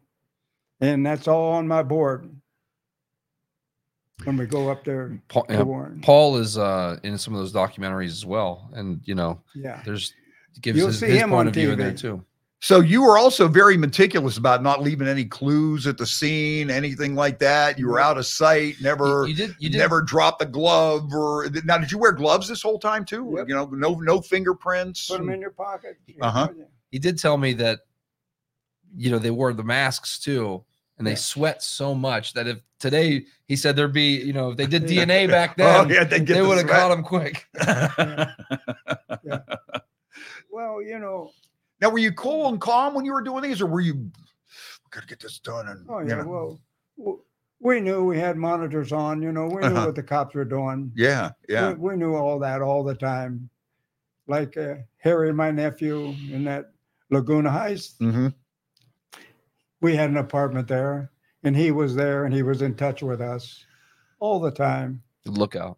[0.81, 2.29] And that's all on my board
[4.23, 5.63] when we go up there Paul, yeah,
[6.01, 9.81] Paul is uh, in some of those documentaries as well, and you know, Yeah.
[9.85, 10.13] there's
[10.61, 12.23] gives You'll his, see his him point on of view in there too.
[12.61, 17.13] So you were also very meticulous about not leaving any clues at the scene, anything
[17.13, 17.77] like that.
[17.77, 19.55] You were out of sight, never You, you did.
[19.59, 19.77] You did.
[19.77, 23.35] never dropped the glove or now did you wear gloves this whole time too?
[23.37, 23.49] Yep.
[23.49, 25.09] You know, no no fingerprints.
[25.09, 25.97] Put them in your pocket.
[26.21, 26.47] Uh-huh.
[26.95, 27.79] He did tell me that
[28.95, 30.63] you know they wore the masks too
[30.97, 31.17] and they Yeah.
[31.17, 34.83] sweat so much that if today he said there'd be you know if they did
[34.87, 37.45] dna back then Oh, then yeah, they the would have caught him quick
[40.49, 41.31] Well, you know,
[41.81, 44.09] Now, were you cool and calm when you were doing these, or were you "We
[44.89, 45.67] gotta get this done?
[45.67, 46.57] And oh you yeah, know,
[46.95, 47.19] well,
[47.59, 49.21] we knew we had monitors on.
[49.21, 49.85] You know, we knew Uh-huh.
[49.87, 50.93] what the cops were doing.
[50.95, 51.73] yeah, yeah.
[51.73, 53.49] We, we knew all that all the time.
[54.27, 56.71] Like uh, Harry, my nephew, in that
[57.09, 58.27] Laguna Heist, hmm
[59.81, 61.11] we had an apartment there,
[61.43, 63.65] and he was there, and he was in touch with us
[64.19, 65.03] all the time.
[65.25, 65.77] lookout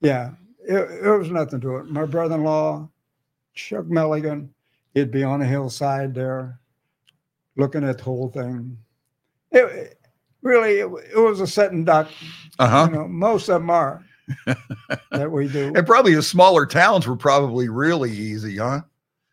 [0.00, 0.32] Yeah,
[0.66, 1.86] it, it was nothing to it.
[1.86, 2.88] My brother-in-law,
[3.54, 4.52] Chuck Mulligan,
[4.94, 6.58] he'd be on a hillside there,
[7.56, 8.76] looking at the whole thing.
[9.52, 9.96] It,
[10.42, 12.08] really, it, it was a sitting duck.
[12.58, 12.88] Uh huh.
[12.90, 14.04] You know, most of them are
[15.12, 15.72] that we do.
[15.76, 18.80] And probably the smaller towns were probably really easy, huh?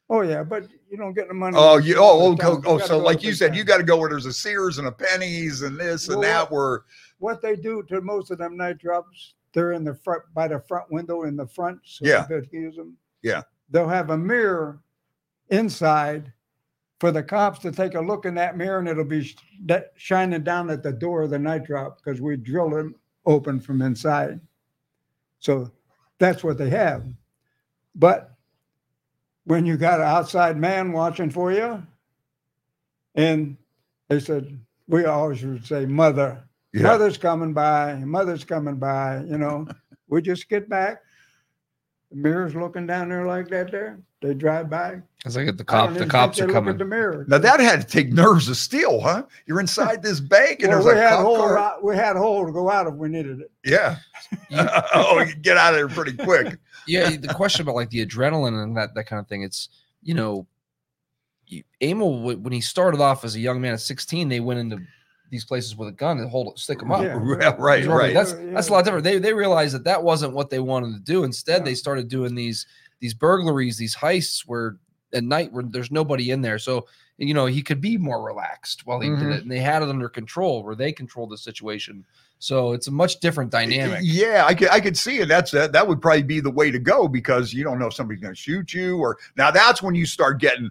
[0.10, 1.58] Oh yeah, but you don't get the money.
[1.58, 2.64] Oh, oh, oh you oh oh, towns.
[2.68, 4.78] oh, You oh so like you said, you got to go where there's a Sears
[4.78, 6.52] and a Penney's and this and that.
[6.52, 6.84] Where
[7.18, 10.60] what they do to most of them night drops, they're in the front by the
[10.60, 12.22] front window in the front, so Yeah.
[12.22, 12.96] you could use them.
[13.24, 13.41] Yeah.
[13.72, 14.82] They'll have a mirror
[15.50, 16.32] inside
[17.00, 19.36] for the cops to take a look in that mirror and it'll be sh-
[19.66, 22.86] that shining down at the door of the night drop because we drilled it
[23.26, 24.39] open from inside.
[25.39, 25.72] So
[26.20, 27.04] that's what they have.
[27.96, 28.33] But
[29.46, 31.84] when you got an outside man watching for you,
[33.16, 33.58] and
[34.10, 36.84] they said, we always would say, Mother, Yeah.
[36.84, 39.68] Mother's coming by, Mother's coming by, you know,
[40.08, 41.02] we just get back.
[42.12, 44.00] The mirror's looking down there like that there.
[44.22, 45.02] They drive by.
[45.26, 46.71] It's like the I don't cop, the cops are coming.
[46.74, 47.24] At the mirror.
[47.30, 49.24] Now that had to take nerves of steel, huh?
[49.45, 51.38] You're inside this bank and Well, there's we a had cop hole.
[51.38, 51.76] car.
[51.82, 53.51] We had a hole to go out if we needed it.
[53.63, 53.97] Yeah.
[54.93, 56.57] oh, you get out of there pretty quick.
[56.88, 59.43] yeah, the question about like the adrenaline and that that kind of thing.
[59.43, 59.69] It's
[60.01, 60.45] you know,
[61.47, 64.80] you, Amil when he started off as a young man at 16, they went into
[65.30, 67.01] these places with a gun and hold stick him up.
[67.01, 67.17] Yeah.
[67.39, 68.13] Yeah, right, Normally, right.
[68.13, 68.51] That's Yeah.
[68.53, 69.05] that's a lot different.
[69.05, 71.24] They they realized that that wasn't what they wanted to do.
[71.24, 71.63] Instead, Yeah.
[71.65, 72.67] they started doing these
[72.99, 74.78] these burglaries, these heists where
[75.14, 76.57] at night where there's nobody in there.
[76.59, 76.88] So
[77.18, 79.20] you know he could be more relaxed while he Mhm.
[79.20, 82.05] did it, and they had it under control where they controlled the situation.
[82.39, 83.99] So it's a much different dynamic.
[84.01, 85.28] Yeah, I could I could see it.
[85.28, 87.93] That's that that would probably be the way to go because you don't know if
[87.93, 90.70] somebody's going to shoot you or now that's when you start getting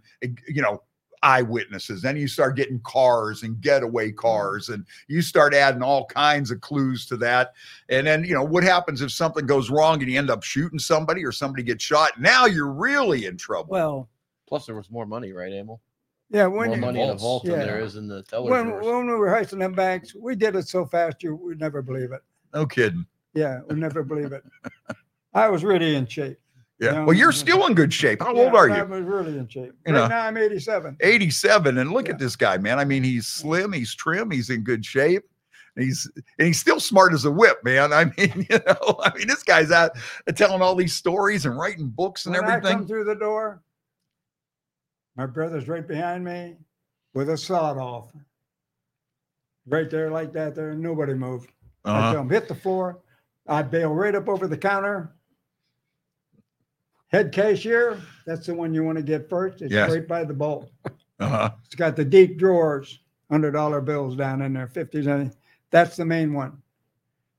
[0.49, 0.82] you know
[1.22, 2.03] eyewitnesses.
[2.03, 6.61] Then you start getting cars and getaway cars and you start adding all kinds of
[6.61, 7.53] clues to that.
[7.88, 10.78] And then you know what happens if something goes wrong and you end up shooting
[10.80, 12.20] somebody or somebody gets shot.
[12.20, 13.70] Now you're really in trouble.
[13.70, 14.09] Well,
[14.53, 15.80] Plus, there was more money, right, Amil?
[16.28, 16.46] yeah.
[16.46, 17.22] When more you, money in the vaults.
[17.22, 20.36] vault than there is in the teller when, when we were heisting them banks, we
[20.36, 22.20] did it so fast you would never believe it.
[22.53, 23.07] no kidding.
[23.32, 24.42] Yeah, we'd never believe it.
[25.32, 26.38] I was really in shape.
[26.78, 26.92] Yeah.
[26.92, 27.05] Yeah.
[27.07, 28.20] Well, you're still in good shape.
[28.20, 28.74] How Yeah, old are you?
[28.74, 28.84] I you?
[28.90, 29.72] was really in shape.
[29.86, 30.07] You right know.
[30.09, 30.98] now I'm 87.
[31.00, 32.12] 87 and look Yeah.
[32.12, 35.22] at this guy man i mean he's slim he's trim he's in good shape
[35.78, 39.26] he's and he's still smart as a whip man i mean you know i mean
[39.28, 39.92] this guy's out
[40.36, 43.62] telling all these stories and writing books and When I come everything through the door,
[45.17, 46.57] my brother's right behind me
[47.15, 48.13] with a sawed off.
[49.67, 51.51] Right there, like that, there, nobody moved.
[51.85, 52.13] I uh-huh.
[52.13, 53.01] tell him, hit the floor.
[53.47, 55.15] I bail right up over the counter.
[57.09, 59.61] Head cashier, that's the one you want to get first.
[59.63, 59.91] It's Yes.
[59.91, 60.71] right by the bowl.
[61.21, 61.51] Uh-huh.
[61.67, 63.01] It's got the deep drawers,
[63.31, 65.07] hundred dollar bills down in there, fifties.
[65.07, 65.33] and
[65.71, 66.61] That's the main one.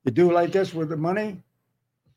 [0.06, 1.42] You do like this with the money.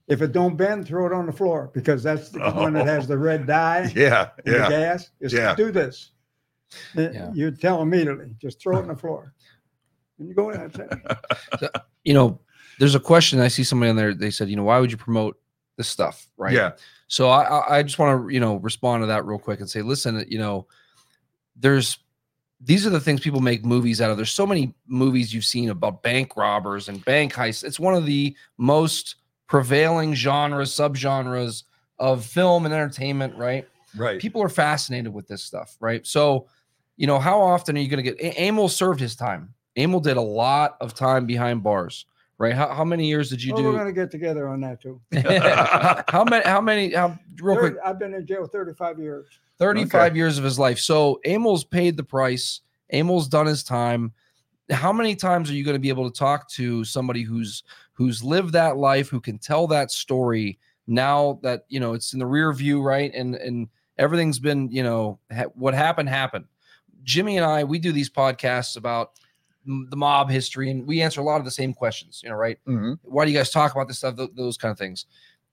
[0.08, 2.54] If it don't bend, throw it on the floor because that's the oh.
[2.62, 5.10] one that has the red dye yeah and the yeah gas.
[5.20, 5.54] Just Yeah.
[5.54, 6.12] do this.
[6.94, 7.30] Yeah.
[7.34, 9.34] You tell immediately, just throw it on the floor.
[10.18, 10.58] And you go in.
[10.68, 10.78] That's
[11.62, 11.70] it.
[12.04, 12.40] you know,
[12.78, 13.40] there's a question.
[13.40, 14.14] I see somebody on there.
[14.14, 15.38] They said, you know, why would you promote
[15.76, 16.28] this stuff?
[16.36, 16.52] Right.
[16.54, 16.72] yeah
[17.08, 19.68] So I I- I just want to you know respond to that real quick and
[19.68, 20.66] say, listen, you know,
[21.56, 21.98] there's
[22.60, 24.16] these are the things people make movies out of.
[24.16, 27.64] There's so many movies you've seen about bank robbers and bank heists.
[27.64, 31.64] It's one of the most prevailing genres, subgenres
[31.98, 33.66] of film and entertainment, right?
[33.96, 36.06] right People are fascinated with this stuff, right?
[36.06, 36.46] So,
[36.96, 39.54] you know, how often are you going to get A- Amil served his time?
[39.76, 42.06] Amil did a lot of time behind bars,
[42.38, 42.54] right?
[42.54, 43.64] How, how many years did you do?
[43.64, 45.00] we're going to get together on that too.
[45.12, 46.44] how, how many?
[46.44, 46.94] How many?
[46.94, 47.74] How real quick?
[47.84, 49.26] I've been in jail 35 years.
[49.58, 50.78] 35 years of his life.
[50.78, 52.60] So Amil's paid the price.
[52.92, 54.12] Amil's done his time.
[54.70, 57.62] How many times are you going to be able to talk to somebody who's
[57.96, 62.18] who's lived that life, who can tell that story now that you know it's in
[62.18, 63.10] the rear view, right?
[63.14, 63.68] And and
[63.98, 66.44] everything's been you know ha- what happened happened.
[67.02, 69.12] Jimmy and I we do these podcasts about
[69.66, 72.20] m- the mob history, and we answer a lot of the same questions.
[72.22, 72.58] You know, right?
[72.66, 72.98] Mhm.
[73.02, 75.06] why do you guys talk about this stuff Th- those kind of things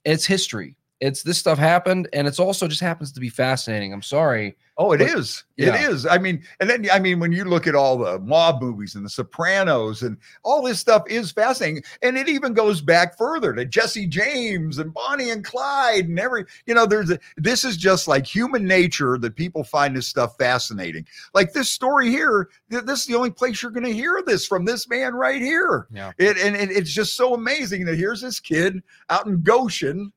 [0.05, 0.75] it's history
[1.07, 4.91] it's this stuff happened and it's also just happens to be fascinating i'm sorry Oh,
[4.93, 5.43] it But- is.
[5.55, 5.75] yeah.
[5.75, 6.07] It is.
[6.07, 9.05] I mean, and then I mean, when you look at all the mob movies and
[9.05, 13.65] the Sopranos and all this stuff is fascinating, and it even goes back further to
[13.65, 16.45] Jesse James and Bonnie and Clyde and every.
[16.65, 20.35] You know, there's a, this is just like human nature that people find this stuff
[20.39, 21.05] fascinating.
[21.35, 24.47] Like this story here, th- this is the only place you're going to hear this
[24.47, 25.85] from this man right here.
[25.91, 28.81] yeah It and, and it's just so amazing that here's this kid
[29.11, 30.11] out in Goshen,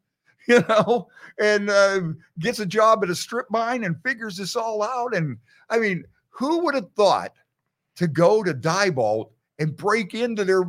[0.49, 1.09] you know,
[1.41, 2.01] and uh,
[2.39, 5.15] gets a job at a strip mine and figures this all out.
[5.15, 5.39] And
[5.71, 7.33] I mean, who would have thought
[7.97, 10.63] to go to Diebold and break into their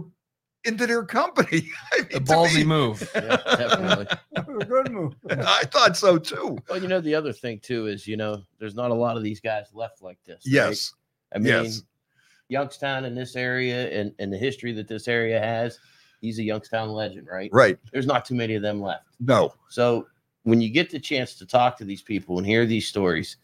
[0.63, 1.69] into their company?
[1.93, 4.65] I mean, the to ballsy me, move Yeah, definitely.
[4.65, 5.15] Good move.
[5.29, 6.57] I thought so too.
[6.69, 9.23] Well, you know, the other thing too is, you know, there's not a lot of
[9.23, 10.43] these guys left like this.
[10.45, 10.53] right?
[10.53, 10.93] Yes.
[11.33, 11.83] I mean, Yes.
[12.49, 15.79] Youngstown in this area and, and the history that this area has,
[16.21, 17.49] he's a Youngstown legend, right?
[17.53, 17.77] Right.
[17.91, 19.05] There's not too many of them left.
[19.19, 19.53] No.
[19.69, 20.07] So
[20.43, 23.37] when you get the chance to talk to these people and hear these stories,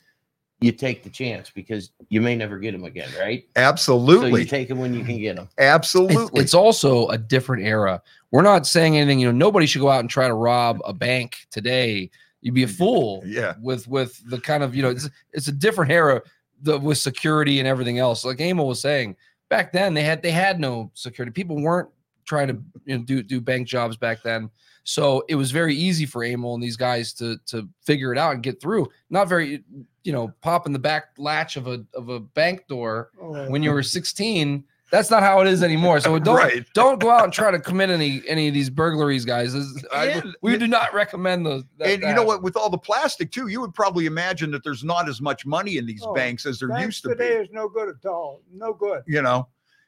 [0.62, 3.44] you take the chance because you may never get them again, right?
[3.56, 4.42] So Absolutely.
[4.42, 5.46] you take them when you can get them.
[5.46, 6.42] it's, Absolutely.
[6.42, 8.02] it's also a different era
[8.32, 10.94] we're not saying anything you know nobody should go out and try to rob a
[10.94, 12.10] bank today
[12.42, 13.54] you'd be a fool yeah.
[13.62, 16.22] with with the kind of you know it's, it's a different era
[16.64, 18.26] the with security and everything else.
[18.26, 19.16] Like Amil was saying,
[19.50, 21.32] back then they had they had no security.
[21.32, 21.90] People weren't
[22.26, 24.50] trying to you know, do do bank jobs back then.
[24.86, 28.34] So it was very easy for Amil and these guys to to figure it out
[28.34, 28.88] and get through.
[29.10, 29.64] Not very,
[30.04, 33.72] you know, popping the back latch of a of a bank door Oh, when you
[33.72, 36.64] were 16 that's not how it is anymore so don't Right.
[36.76, 40.08] don't go out and try to commit any any of these burglaries guys This- I-
[40.10, 42.44] And- we do not recommend those that- and you know what?
[42.44, 45.78] With all the plastic too, you would probably imagine that there's not as much money
[45.78, 47.44] in these Oh, banks as there banks used to today be.
[47.46, 48.42] is no good at all.
[48.54, 49.02] No good.
[49.08, 49.48] You know,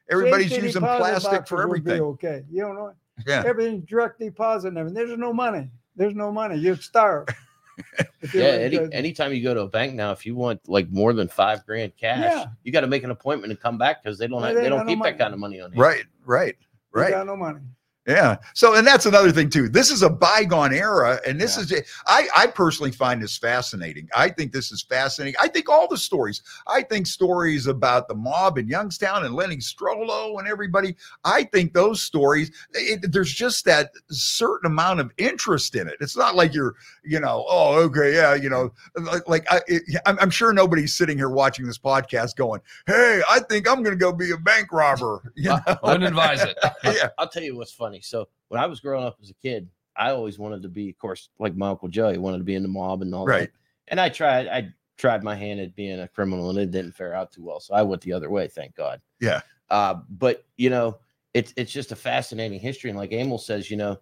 [0.10, 2.02] everybody's Safety using deposit plastic boxes for would be everything.
[2.02, 2.94] Okay, you don't know.
[3.26, 3.44] Yeah.
[3.46, 4.96] Everything's direct deposit and everything.
[5.08, 5.70] There's no money.
[5.96, 6.58] There's no money.
[6.58, 7.28] You'd starve.
[8.22, 10.34] If you Yeah, were any, to- anytime you go to a bank now, if you
[10.34, 12.46] want like more than five grand cash, Yeah.
[12.64, 14.64] you got to make an appointment and come back because they don't Well, have, they
[14.64, 15.12] they don't got no keep money.
[15.12, 15.82] that kind of money on hand.
[15.82, 16.56] Right, right,
[16.96, 17.12] you right.
[17.12, 17.60] got no money.
[18.08, 18.38] Yeah.
[18.54, 19.68] So, and that's another thing too.
[19.68, 21.78] This is a bygone era, and this Yeah.
[21.78, 24.08] is I I personally find this fascinating.
[24.16, 25.36] I think this is fascinating.
[25.42, 26.44] I think all the stories.
[26.68, 30.96] I think stories about the mob in Youngstown and Lenny Strollo and everybody.
[31.24, 32.52] I think those stories.
[32.74, 35.96] It, there's just that certain amount of interest in it.
[36.00, 39.82] It's not like you're, you know, oh, okay, yeah, you know, like, like I, it,
[40.06, 43.98] I'm, I'm sure nobody's sitting here watching this podcast going, "Hey, I think I'm going
[43.98, 45.78] to go be a bank robber." You uh, know?
[45.84, 47.10] I wouldn't advise it yeah.
[47.18, 47.95] I'll tell you what's funny.
[48.04, 50.98] So when I was growing up as a kid, I always wanted to be, of
[50.98, 52.12] course, like my uncle Joe.
[52.12, 53.42] He wanted to be in the mob and all Right.
[53.42, 53.52] that.
[53.88, 54.48] And I tried.
[54.48, 57.60] I tried my hand at being a criminal, and it didn't fare out too well.
[57.60, 58.48] So I went the other way.
[58.48, 59.02] Thank God.
[59.20, 59.42] Yeah.
[59.70, 60.98] Uh, but you know,
[61.34, 62.90] it's it's just a fascinating history.
[62.90, 64.00] And like Amil says, you know,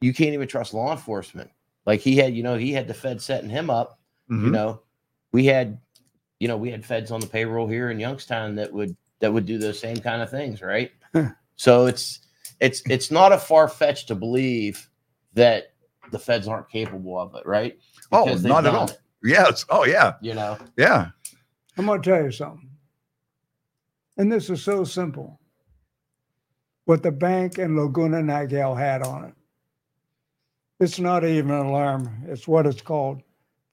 [0.00, 1.50] you can't even trust law enforcement.
[1.86, 3.98] Like he had, you know, he had the Fed setting him up.
[4.28, 4.52] You Mhm.
[4.52, 4.82] know,
[5.32, 5.78] we had,
[6.38, 9.44] you know, we had feds on the payroll here in Youngstown that would that would
[9.46, 10.90] do those same kind of things, right?
[11.56, 12.20] so it's
[12.60, 14.88] it's it's not a far fetch to believe
[15.34, 15.72] that
[16.10, 17.78] the feds aren't capable of it, right?
[18.12, 18.88] Oh, not at all.
[18.88, 19.64] it, Yes.
[19.68, 20.14] Oh, yeah.
[20.20, 21.08] you know, Yeah.
[21.76, 22.68] I'm going to tell you something.
[24.16, 25.40] And this is so simple.
[26.84, 29.34] What the bank and Laguna Niguel had on it.
[30.80, 32.24] It's not even an alarm.
[32.26, 33.22] It's what it's called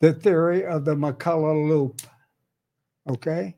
[0.01, 2.01] the theory of the McCulloh loop.
[3.09, 3.55] Okay?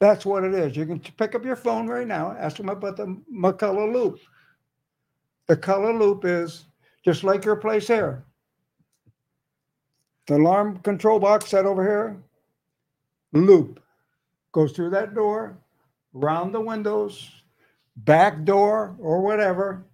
[0.00, 0.76] That's what it is.
[0.76, 4.18] You can pick up your phone right now, ask them about the McCulloh loop.
[5.48, 6.66] The color loop is
[7.04, 8.24] just like your place here.
[10.26, 12.22] The alarm control box set over here,
[13.32, 13.80] loop
[14.52, 15.56] goes through that door,
[16.12, 17.30] round the windows,
[17.96, 19.84] back door or whatever.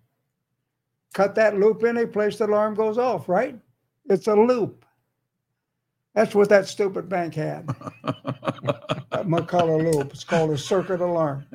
[1.15, 3.59] Cut that loop in a place the alarm goes off, right?
[4.11, 4.84] It's a loop.
[6.15, 7.69] That's what that stupid bank had.
[9.11, 10.13] That McCulloh loop.
[10.13, 11.47] It's called a circuit alarm.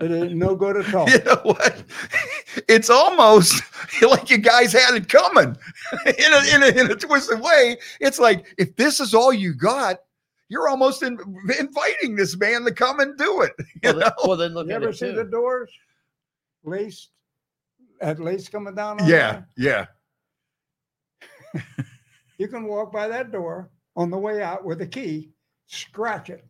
[0.00, 1.08] It ain't no good at all.
[1.10, 1.82] you know what?
[2.68, 3.62] It's almost
[4.02, 5.56] like you guys had it coming
[6.04, 7.78] in a, in a, in a twisted way.
[8.00, 9.96] It's like, if this is all you got,
[10.50, 11.18] you're almost in,
[11.58, 13.52] inviting this man to come and do it.
[13.82, 14.10] You well, know?
[14.26, 15.16] well, then look You at ever it see too.
[15.16, 15.70] the doors?
[16.64, 17.08] Laced,
[18.02, 19.42] at lace coming down on Yeah.
[19.56, 19.86] there?
[21.54, 21.62] Yeah.
[22.36, 25.30] You can walk by that door on the way out with a key,
[25.66, 26.44] scratch it,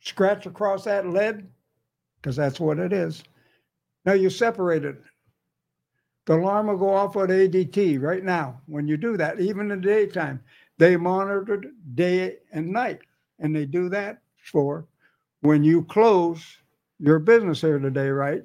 [0.00, 1.46] scratch across that lead,
[2.20, 3.22] because that's what it is.
[4.04, 5.00] Now you separate it.
[6.24, 8.60] The alarm will go off at ADT right now.
[8.66, 10.42] When you do that, even in the daytime,
[10.78, 13.00] they monitored day and night.
[13.40, 14.86] And they do that for
[15.40, 16.58] when you close
[17.00, 18.42] your business here today, right?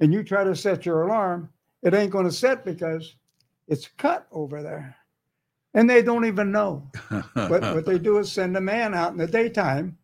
[0.00, 1.50] And you try to set your alarm,
[1.82, 3.16] it ain't going to set because
[3.68, 4.96] it's cut over there.
[5.74, 6.90] And they don't even know.
[7.34, 9.96] But what they do is send a man out in the daytime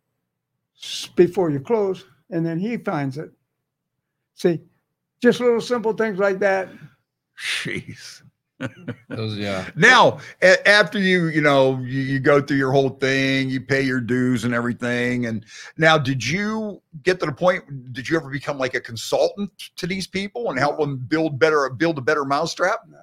[1.15, 3.31] before you close, and then he finds it.
[4.35, 4.61] See,
[5.21, 6.69] just little simple things like that.
[7.37, 8.23] Jeez.
[9.09, 13.49] those yeah Now, a- after you, you know, you, you go through your whole thing,
[13.49, 15.27] you pay your dues and everything.
[15.27, 15.45] And
[15.77, 17.93] now, did you get to the point?
[17.93, 21.69] Did you ever become like a consultant to these people and help them build better,
[21.69, 22.81] build a better mousetrap?
[22.89, 22.99] No.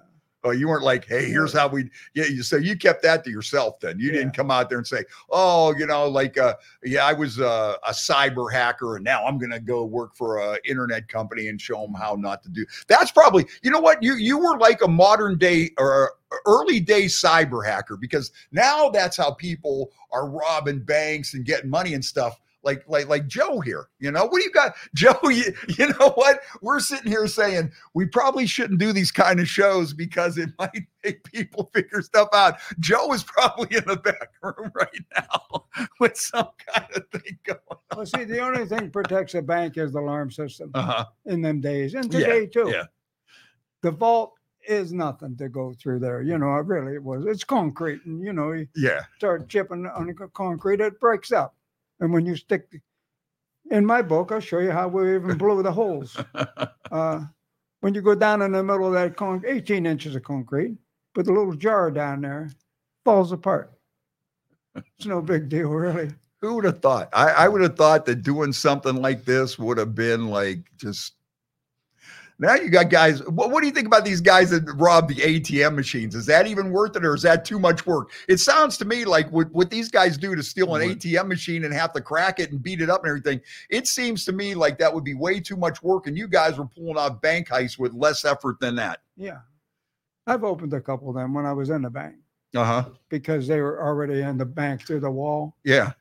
[0.47, 1.91] Oh, you weren't like, hey, here's how we.
[2.15, 3.81] Yeah, you, so you kept that to yourself.
[3.81, 7.13] Then you didn't come out there and say, oh, you know, like, uh, yeah, I
[7.15, 11.49] was uh, a cyber hacker, and now I'm gonna go work for a internet company
[11.49, 12.65] and show them how not to do.
[12.87, 16.13] That's probably, you know what, you you were like a modern day or
[16.47, 21.95] early day cyber hacker because now that's how people are robbing banks and getting money
[21.95, 22.41] and stuff.
[22.67, 25.17] Like, like, like Joe here, you know, what do you got, Joe?
[25.23, 25.45] You,
[25.79, 26.41] you know what?
[26.61, 30.83] We're sitting here saying we probably shouldn't do these kind of shows because it might
[31.05, 32.57] make people figure stuff out.
[32.81, 35.67] Joe is probably in the back room right now
[36.01, 37.77] with some kind of thing going on.
[37.97, 41.05] Well, see, the only thing protects a bank is the alarm system Uh-huh.
[41.27, 42.71] in them days, and Yeah, today too.
[42.75, 42.85] yeah.
[43.83, 44.33] The vault
[44.69, 46.21] is nothing to go through there.
[46.23, 47.25] You know, it really it was.
[47.27, 49.03] It's concrete, and you know, you Yeah.
[49.19, 51.55] start chipping on the concrete, it breaks up.
[52.01, 52.69] And when you stick,
[53.71, 56.17] in my book, I'll show you how we even blew the holes.
[56.91, 57.25] Uh,
[57.81, 60.77] when you go down in the middle of that con- 18 inches of concrete,
[61.15, 62.51] put a little jar down there,
[63.05, 63.73] falls apart.
[64.75, 66.11] It's no big deal, really.
[66.41, 67.09] Who would have thought?
[67.13, 71.15] I, I would have thought that doing something like this would have been like just.
[72.39, 73.23] Now you got guys.
[73.29, 76.15] What, what do you think about these guys that rob the ATM machines?
[76.15, 78.11] Is that even worth it, or is that too much work?
[78.29, 81.65] It sounds to me like what, what these guys do to steal an ATM machine
[81.65, 83.41] and have to crack it and beat it up and everything.
[83.71, 86.59] It seems to me like that would be way too much work, and you guys
[86.59, 89.01] were pulling off bank heists with less effort than that.
[89.17, 89.39] Yeah.
[90.27, 92.17] I've opened a couple of them when I was in the bank
[92.55, 92.85] Uh huh.
[93.09, 95.57] because they were already in the bank through the wall.
[95.65, 95.93] Yeah.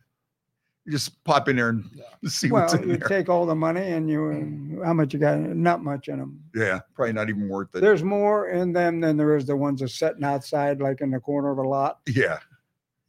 [0.85, 1.83] You just pop in there and
[2.27, 3.07] see Well, what's in you there.
[3.07, 5.39] take all the money and you, how much you got?
[5.39, 6.39] Not much in them.
[6.53, 7.81] yeah, probably not even worth it.
[7.81, 11.19] There's more in them than there is the ones that's sitting outside, like in the
[11.19, 11.99] corner of a lot.
[12.07, 12.39] yeah.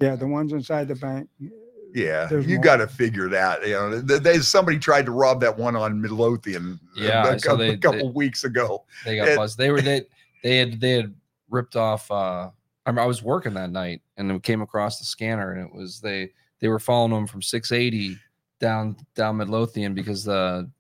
[0.01, 1.29] Yeah, the ones inside the bank.
[1.95, 3.67] Yeah, There's you got to figure that.
[3.67, 6.79] You know, th- there's somebody tried to rob that one on Midlothian.
[6.99, 8.85] a- Yeah, a, I saw cou- they- a couple weeks ago.
[9.07, 9.57] They got It- buzzed.
[9.57, 10.03] They were they
[10.43, 11.15] they had they had
[11.49, 12.11] ripped off.
[12.11, 12.51] uh I,
[12.91, 16.01] remember I was working that night and it came across the scanner and it was
[16.01, 18.19] they they were following them from 680
[18.61, 20.71] down down Midlothian because the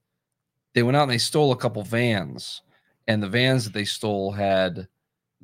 [0.74, 2.62] they went out and they stole a couple vans
[3.06, 4.88] and the vans that they stole had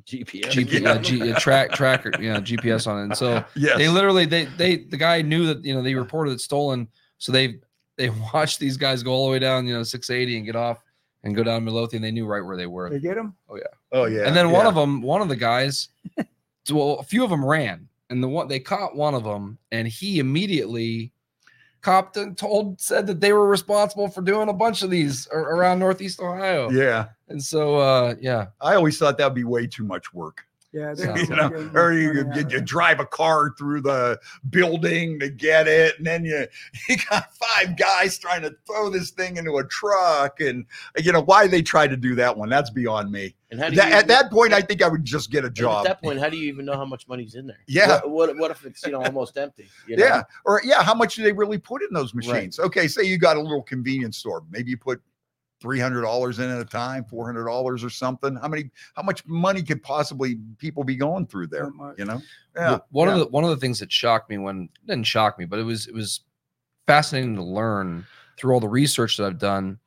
[0.05, 0.51] GPS.
[0.51, 0.89] GP, Yeah.
[0.91, 4.25] uh, G, uh, track tracker you know GPS on it and so Yes, they literally
[4.25, 6.87] they they the guy knew that you know they reported it stolen
[7.19, 7.59] so they
[7.97, 10.83] they watched these guys go all the way down you know 680 and get off
[11.23, 13.35] and go down Midlothian they knew right where they were They get them?
[13.47, 13.63] oh yeah.
[13.91, 14.25] Oh yeah.
[14.27, 15.89] And then one of them, one of the guys,
[16.71, 19.87] well, a few of them ran, and the one they caught one of them, and
[19.87, 21.11] he immediately
[21.81, 25.79] copped and told said that they were responsible for doing a bunch of these around
[25.79, 26.69] Northeast Ohio.
[26.69, 30.45] Yeah, And so, uh, yeah, I always thought that'd be way too much work.
[30.73, 30.93] Yeah.
[30.95, 34.19] So- You know, good or you, you, you, you drive a car through the
[34.49, 36.47] building to get it, and then you
[36.89, 40.65] you got five guys trying to throw this thing into a truck, and
[40.97, 42.49] you know why they try to do that one?
[42.49, 43.35] That's beyond me.
[43.51, 45.49] And how do That, you, at that point, I think I would just get a
[45.49, 45.85] job.
[45.85, 47.59] At that point, how do you even know how much money's in there?
[47.67, 47.99] Yeah.
[48.01, 49.69] What, what, what if it's you know almost empty?
[49.87, 50.03] You know?
[50.05, 50.23] Yeah.
[50.45, 52.57] Or yeah, how much do they really put in those machines?
[52.59, 54.43] Okay, say you got a little convenience store.
[54.49, 54.99] Maybe you put
[55.63, 58.35] three hundred dollars in at a time, four hundred dollars or something.
[58.35, 61.71] How many how much money could possibly people be going through there?
[61.73, 61.97] Not.
[61.97, 62.21] You know?
[62.53, 63.13] Well, one yeah.
[63.13, 65.63] of the one of the things that shocked me when didn't shock me, but it
[65.63, 66.19] was it was
[66.85, 68.05] fascinating to learn
[68.37, 69.79] through all the research that I've done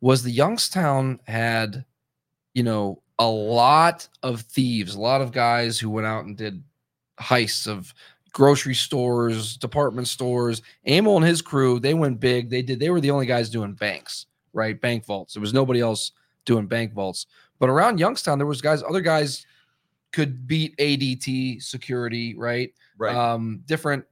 [0.00, 1.84] was the Youngstown had,
[2.54, 6.64] you know, a lot of thieves, a lot of guys who went out and did
[7.20, 7.94] heists of
[8.32, 10.62] grocery stores, department stores.
[10.88, 12.50] Amil and his crew, they went big.
[12.50, 12.80] They did.
[12.80, 14.80] They were the only guys doing banks, right?
[14.80, 15.34] Bank vaults.
[15.34, 16.12] There was nobody else
[16.44, 17.26] doing bank vaults.
[17.58, 18.82] But around Youngstown, there was guys.
[18.82, 19.46] Other guys
[20.12, 22.72] could beat ADT security, right?
[22.98, 23.16] right.
[23.16, 24.04] um, different,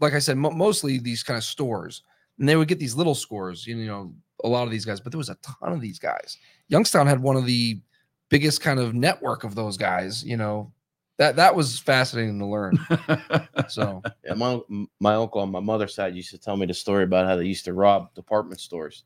[0.00, 2.02] like I said, mo- mostly these kind of stores,
[2.38, 3.66] and they would get these little scores.
[3.66, 4.14] You know,
[4.44, 6.38] a lot of these guys, but there was a ton of these guys.
[6.68, 7.80] Youngstown had one of the
[8.28, 10.24] biggest kind of network of those guys.
[10.24, 10.72] You know,
[11.18, 12.78] that that was fascinating to learn.
[13.68, 14.60] So Yeah, my
[14.98, 17.44] my uncle on my mother's side used to tell me the story about how they
[17.44, 19.04] used to rob department stores.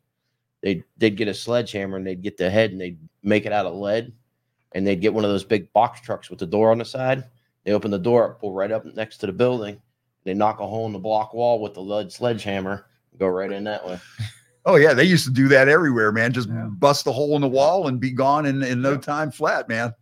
[0.64, 3.66] They'd they'd get a sledgehammer and they'd get the head and they'd make it out
[3.66, 4.12] of lead,
[4.72, 7.24] and they'd get one of those big box trucks with the door on the side.
[7.64, 9.80] They open the door up, pull right up next to the building.
[10.24, 13.52] They knock a hole in the block wall with the lead sledgehammer, and go right
[13.52, 14.00] in that way.
[14.64, 16.32] oh yeah, they used to do that everywhere, man.
[16.32, 16.68] Just Yeah.
[16.70, 18.98] bust a hole in the wall and be gone in, in no Yeah.
[19.00, 19.92] time flat, man.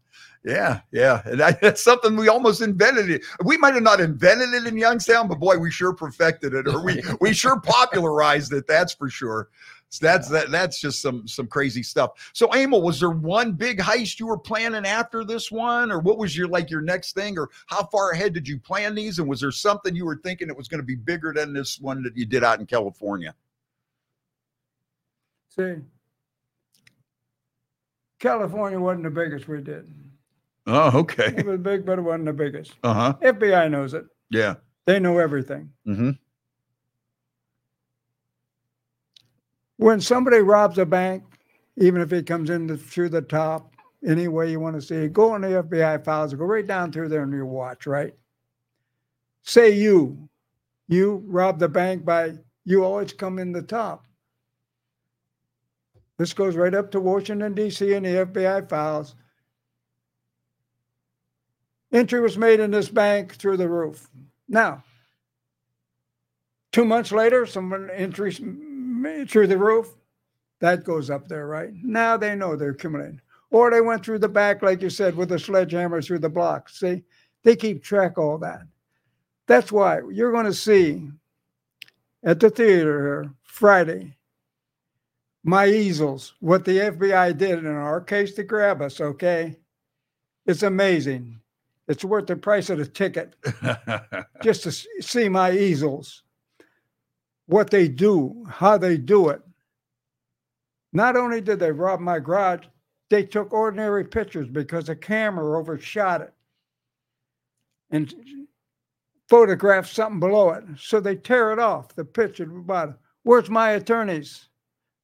[0.45, 1.23] Yeah, yeah.
[1.25, 3.23] And that, that's something we almost invented it.
[3.45, 6.85] We might have not invented it in Youngstown, but boy, we sure perfected it, or
[6.85, 8.69] we we sure popularized it.
[8.69, 9.49] That's for sure.
[9.93, 10.51] So that's that.
[10.51, 12.31] That's just some some crazy stuff.
[12.33, 16.17] So, Amil, was there one big heist you were planning after this one, or what
[16.17, 19.19] was your like your next thing, or how far ahead did you plan these?
[19.19, 21.79] And was there something you were thinking it was going to be bigger than this
[21.79, 23.35] one that you did out in California?
[25.51, 25.75] See,
[28.19, 29.93] California wasn't the biggest we did.
[30.67, 31.35] Oh, okay.
[31.37, 32.73] It was big, but it wasn't the biggest.
[32.83, 33.15] Uh huh.
[33.21, 34.07] FBI knows it.
[34.31, 34.55] Yeah.
[34.87, 35.71] They know everything.
[35.87, 36.13] Mm-hmm.
[39.83, 41.25] When somebody robs a bank,
[41.77, 43.75] even if he comes in through the top,
[44.07, 46.93] any way you want to see it, go on the FBI files, go right down
[46.93, 48.15] through there and you watch, right?
[49.43, 50.29] Say you,
[50.87, 54.07] you rob the bank by, you always come in the top.
[56.17, 57.93] This goes right up to Washington, D.C.
[57.93, 59.17] in the FBI files.
[61.93, 64.09] Entry was made in this bank through the roof.
[64.49, 64.85] Now,
[66.71, 68.41] two months later, someone entries
[69.27, 69.95] through the roof.
[70.61, 71.71] That goes up there, right?
[71.83, 73.21] Now they know they're accumulating.
[73.51, 76.69] Or they went through the back, like you said, with a sledgehammer through the block.
[76.69, 77.03] See,
[77.43, 78.63] they keep track of all that.
[79.47, 81.11] That's why you're going to see
[82.25, 84.17] at the theater here Friday.
[85.45, 89.57] My easels, what the FBI did in our case to grab us, okay?
[90.47, 91.41] It's amazing.
[91.89, 93.35] It's worth the price of the ticket
[94.43, 94.73] just to
[95.03, 96.23] see my easels,
[97.53, 99.43] what they do, how they do it.
[100.95, 102.65] Not only did they rob my garage,
[103.11, 106.33] they took ordinary pictures because the camera overshot it
[107.91, 108.15] and
[109.29, 110.65] photographed something below it.
[110.79, 112.97] So they tear it off, the picture bottom.
[113.23, 114.49] Where's my attorneys?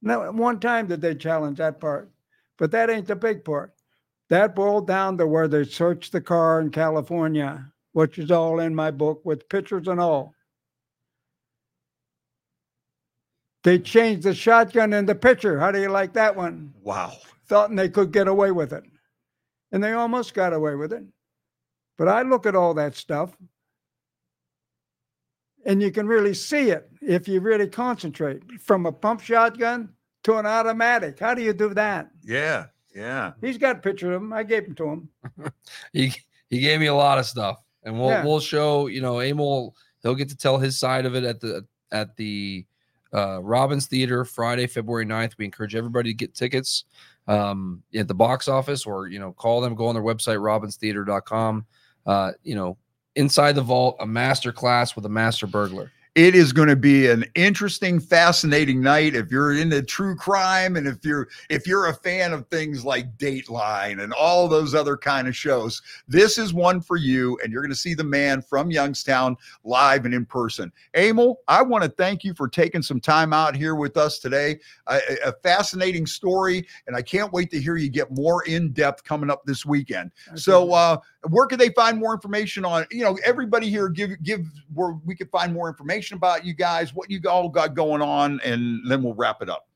[0.01, 2.11] No, one time did they challenge that part,
[2.57, 3.73] but that ain't the big part.
[4.29, 8.73] That boiled down to where they searched the car in California, which is all in
[8.73, 10.33] my book with pictures and all.
[13.63, 15.59] They changed the shotgun in the picture.
[15.59, 16.73] How do you like that one?
[16.81, 17.13] wow.
[17.47, 18.83] Thought they could get away with it.
[19.71, 21.03] And they almost got away with it.
[21.97, 23.35] But I look at all that stuff
[25.65, 29.89] and you can really see it if you really concentrate from a pump shotgun
[30.23, 31.19] to an automatic.
[31.19, 32.09] How do you do that?
[32.23, 32.67] Yeah.
[32.95, 33.33] Yeah.
[33.41, 34.33] He's got a picture of him.
[34.33, 35.09] I gave him to him.
[35.93, 36.13] he
[36.49, 38.25] he gave me a lot of stuff, and we'll Yeah.
[38.25, 39.73] we'll show you know Amil.
[40.01, 42.65] He'll get to tell his side of it at the at the
[43.13, 45.33] uh, Robins Theater Friday, February 9th.
[45.37, 46.85] We encourage everybody to get tickets
[47.27, 49.75] um, at the box office or you know call them.
[49.75, 51.65] Go on their website robinstheater.com.
[52.05, 52.77] Uh, you know,
[53.15, 55.91] inside the vault, a master class with a master burglar.
[56.15, 59.15] It is going to be an interesting, fascinating night.
[59.15, 63.15] If you're into true crime, and if you're if you're a fan of things like
[63.17, 67.39] Dateline and all those other kind of shows, this is one for you.
[67.43, 70.71] And you're going to see the man from Youngstown live and in person.
[70.95, 74.59] Amil, I want to thank you for taking some time out here with us today.
[74.87, 79.03] A, a- fascinating story, and I can't wait to hear you get more in depth
[79.03, 80.11] coming up this weekend.
[80.35, 80.97] So, uh,
[81.27, 82.85] where can they find more information on?
[82.91, 86.93] You know, everybody here give give where we can find more information about you guys,
[86.93, 89.67] what you all got going on, and then we'll wrap it up.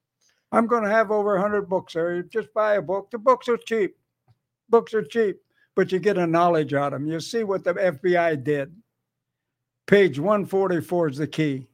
[0.52, 2.16] I'm going to have over 100 books there.
[2.16, 3.10] You just buy a book.
[3.12, 3.96] The books are cheap.
[4.70, 5.38] Books are cheap,
[5.76, 7.10] but you get a knowledge out of them.
[7.10, 8.74] You see what the FBI did.
[9.88, 11.68] Page 144 is the key.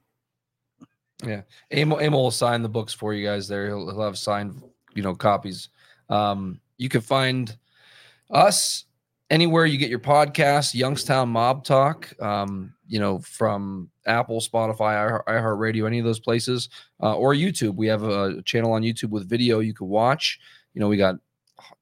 [1.72, 3.68] Amil, Amil will sign the books for you guys there.
[3.68, 4.64] He'll, he'll have signed,
[4.96, 5.70] you know, copies.
[6.10, 7.56] Um, you can find
[8.32, 8.86] us
[9.30, 15.86] anywhere you get your podcast, Youngstown Mob Talk, um, you know, from Apple, Spotify, iHeartRadio,
[15.86, 16.70] any of those places,
[17.02, 17.76] uh, or YouTube.
[17.76, 20.40] We have a channel on YouTube with video you can watch.
[20.74, 21.16] You know, we got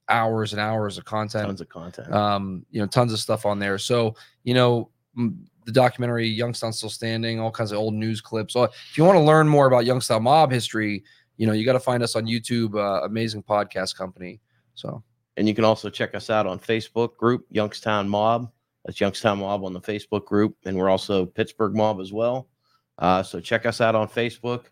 [0.10, 2.12] hours and hours of content Tons of content.
[2.14, 3.78] um, you know, tons of stuff on there.
[3.78, 8.54] So, you know, the documentary Youngstown Still Standing, all kinds of old news clips.
[8.54, 11.04] So if you want to learn more about Youngstown mob history,
[11.38, 14.40] you know, you got to find us on YouTube, uh, amazing podcast company.
[14.76, 15.04] So
[15.38, 18.52] And you can also check us out on Facebook group Youngstown Mob.
[18.84, 22.50] That's Youngstown Mob on the Facebook group, and we're also Pittsburgh Mob as well.
[22.98, 24.66] Uh, so check us out on Facebook.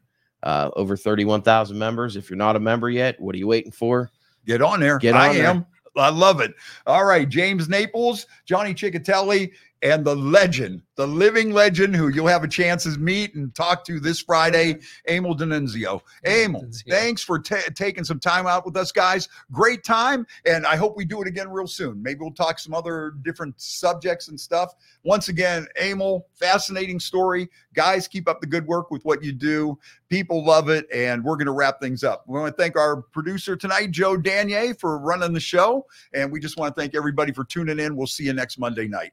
[0.44, 2.16] Uh, over thirty-one thousand members.
[2.16, 4.12] If you're not a member yet, what are you waiting for?
[4.46, 5.00] Get on there.
[5.00, 5.48] Get I on there.
[5.48, 5.66] am.
[5.98, 6.54] I love it.
[6.86, 9.52] All right, James Naples, Johnny Chechitelli,
[9.82, 13.84] and the legend, the living legend who you'll have a chance to meet and talk
[13.86, 16.02] to this Friday, Amil Denunzio.
[16.26, 19.28] Amil, thanks for ta taking some time out with us, guys.
[19.52, 22.02] Great time, and I hope we do it again real soon.
[22.02, 24.74] Maybe we'll talk some other different subjects and stuff.
[25.04, 27.50] Once again, Amil, fascinating story.
[27.74, 29.78] Guys, keep up the good work with what you do.
[30.10, 32.24] People love it, and we're going to wrap things up.
[32.28, 36.40] We want to thank our producer tonight, Joe Danier, for running the show, and we
[36.40, 37.96] just want to thank everybody for tuning in.
[37.96, 39.12] We'll see you next Monday night.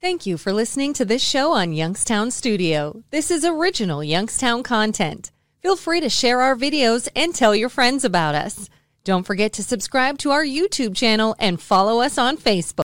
[0.00, 3.02] Thank you for listening to this show on Youngstown Studio.
[3.10, 5.32] This is original Youngstown content.
[5.60, 8.70] Feel free to share our videos and tell your friends about us.
[9.02, 12.76] Don't forget to subscribe to our YouTube channel and follow us on Facebook.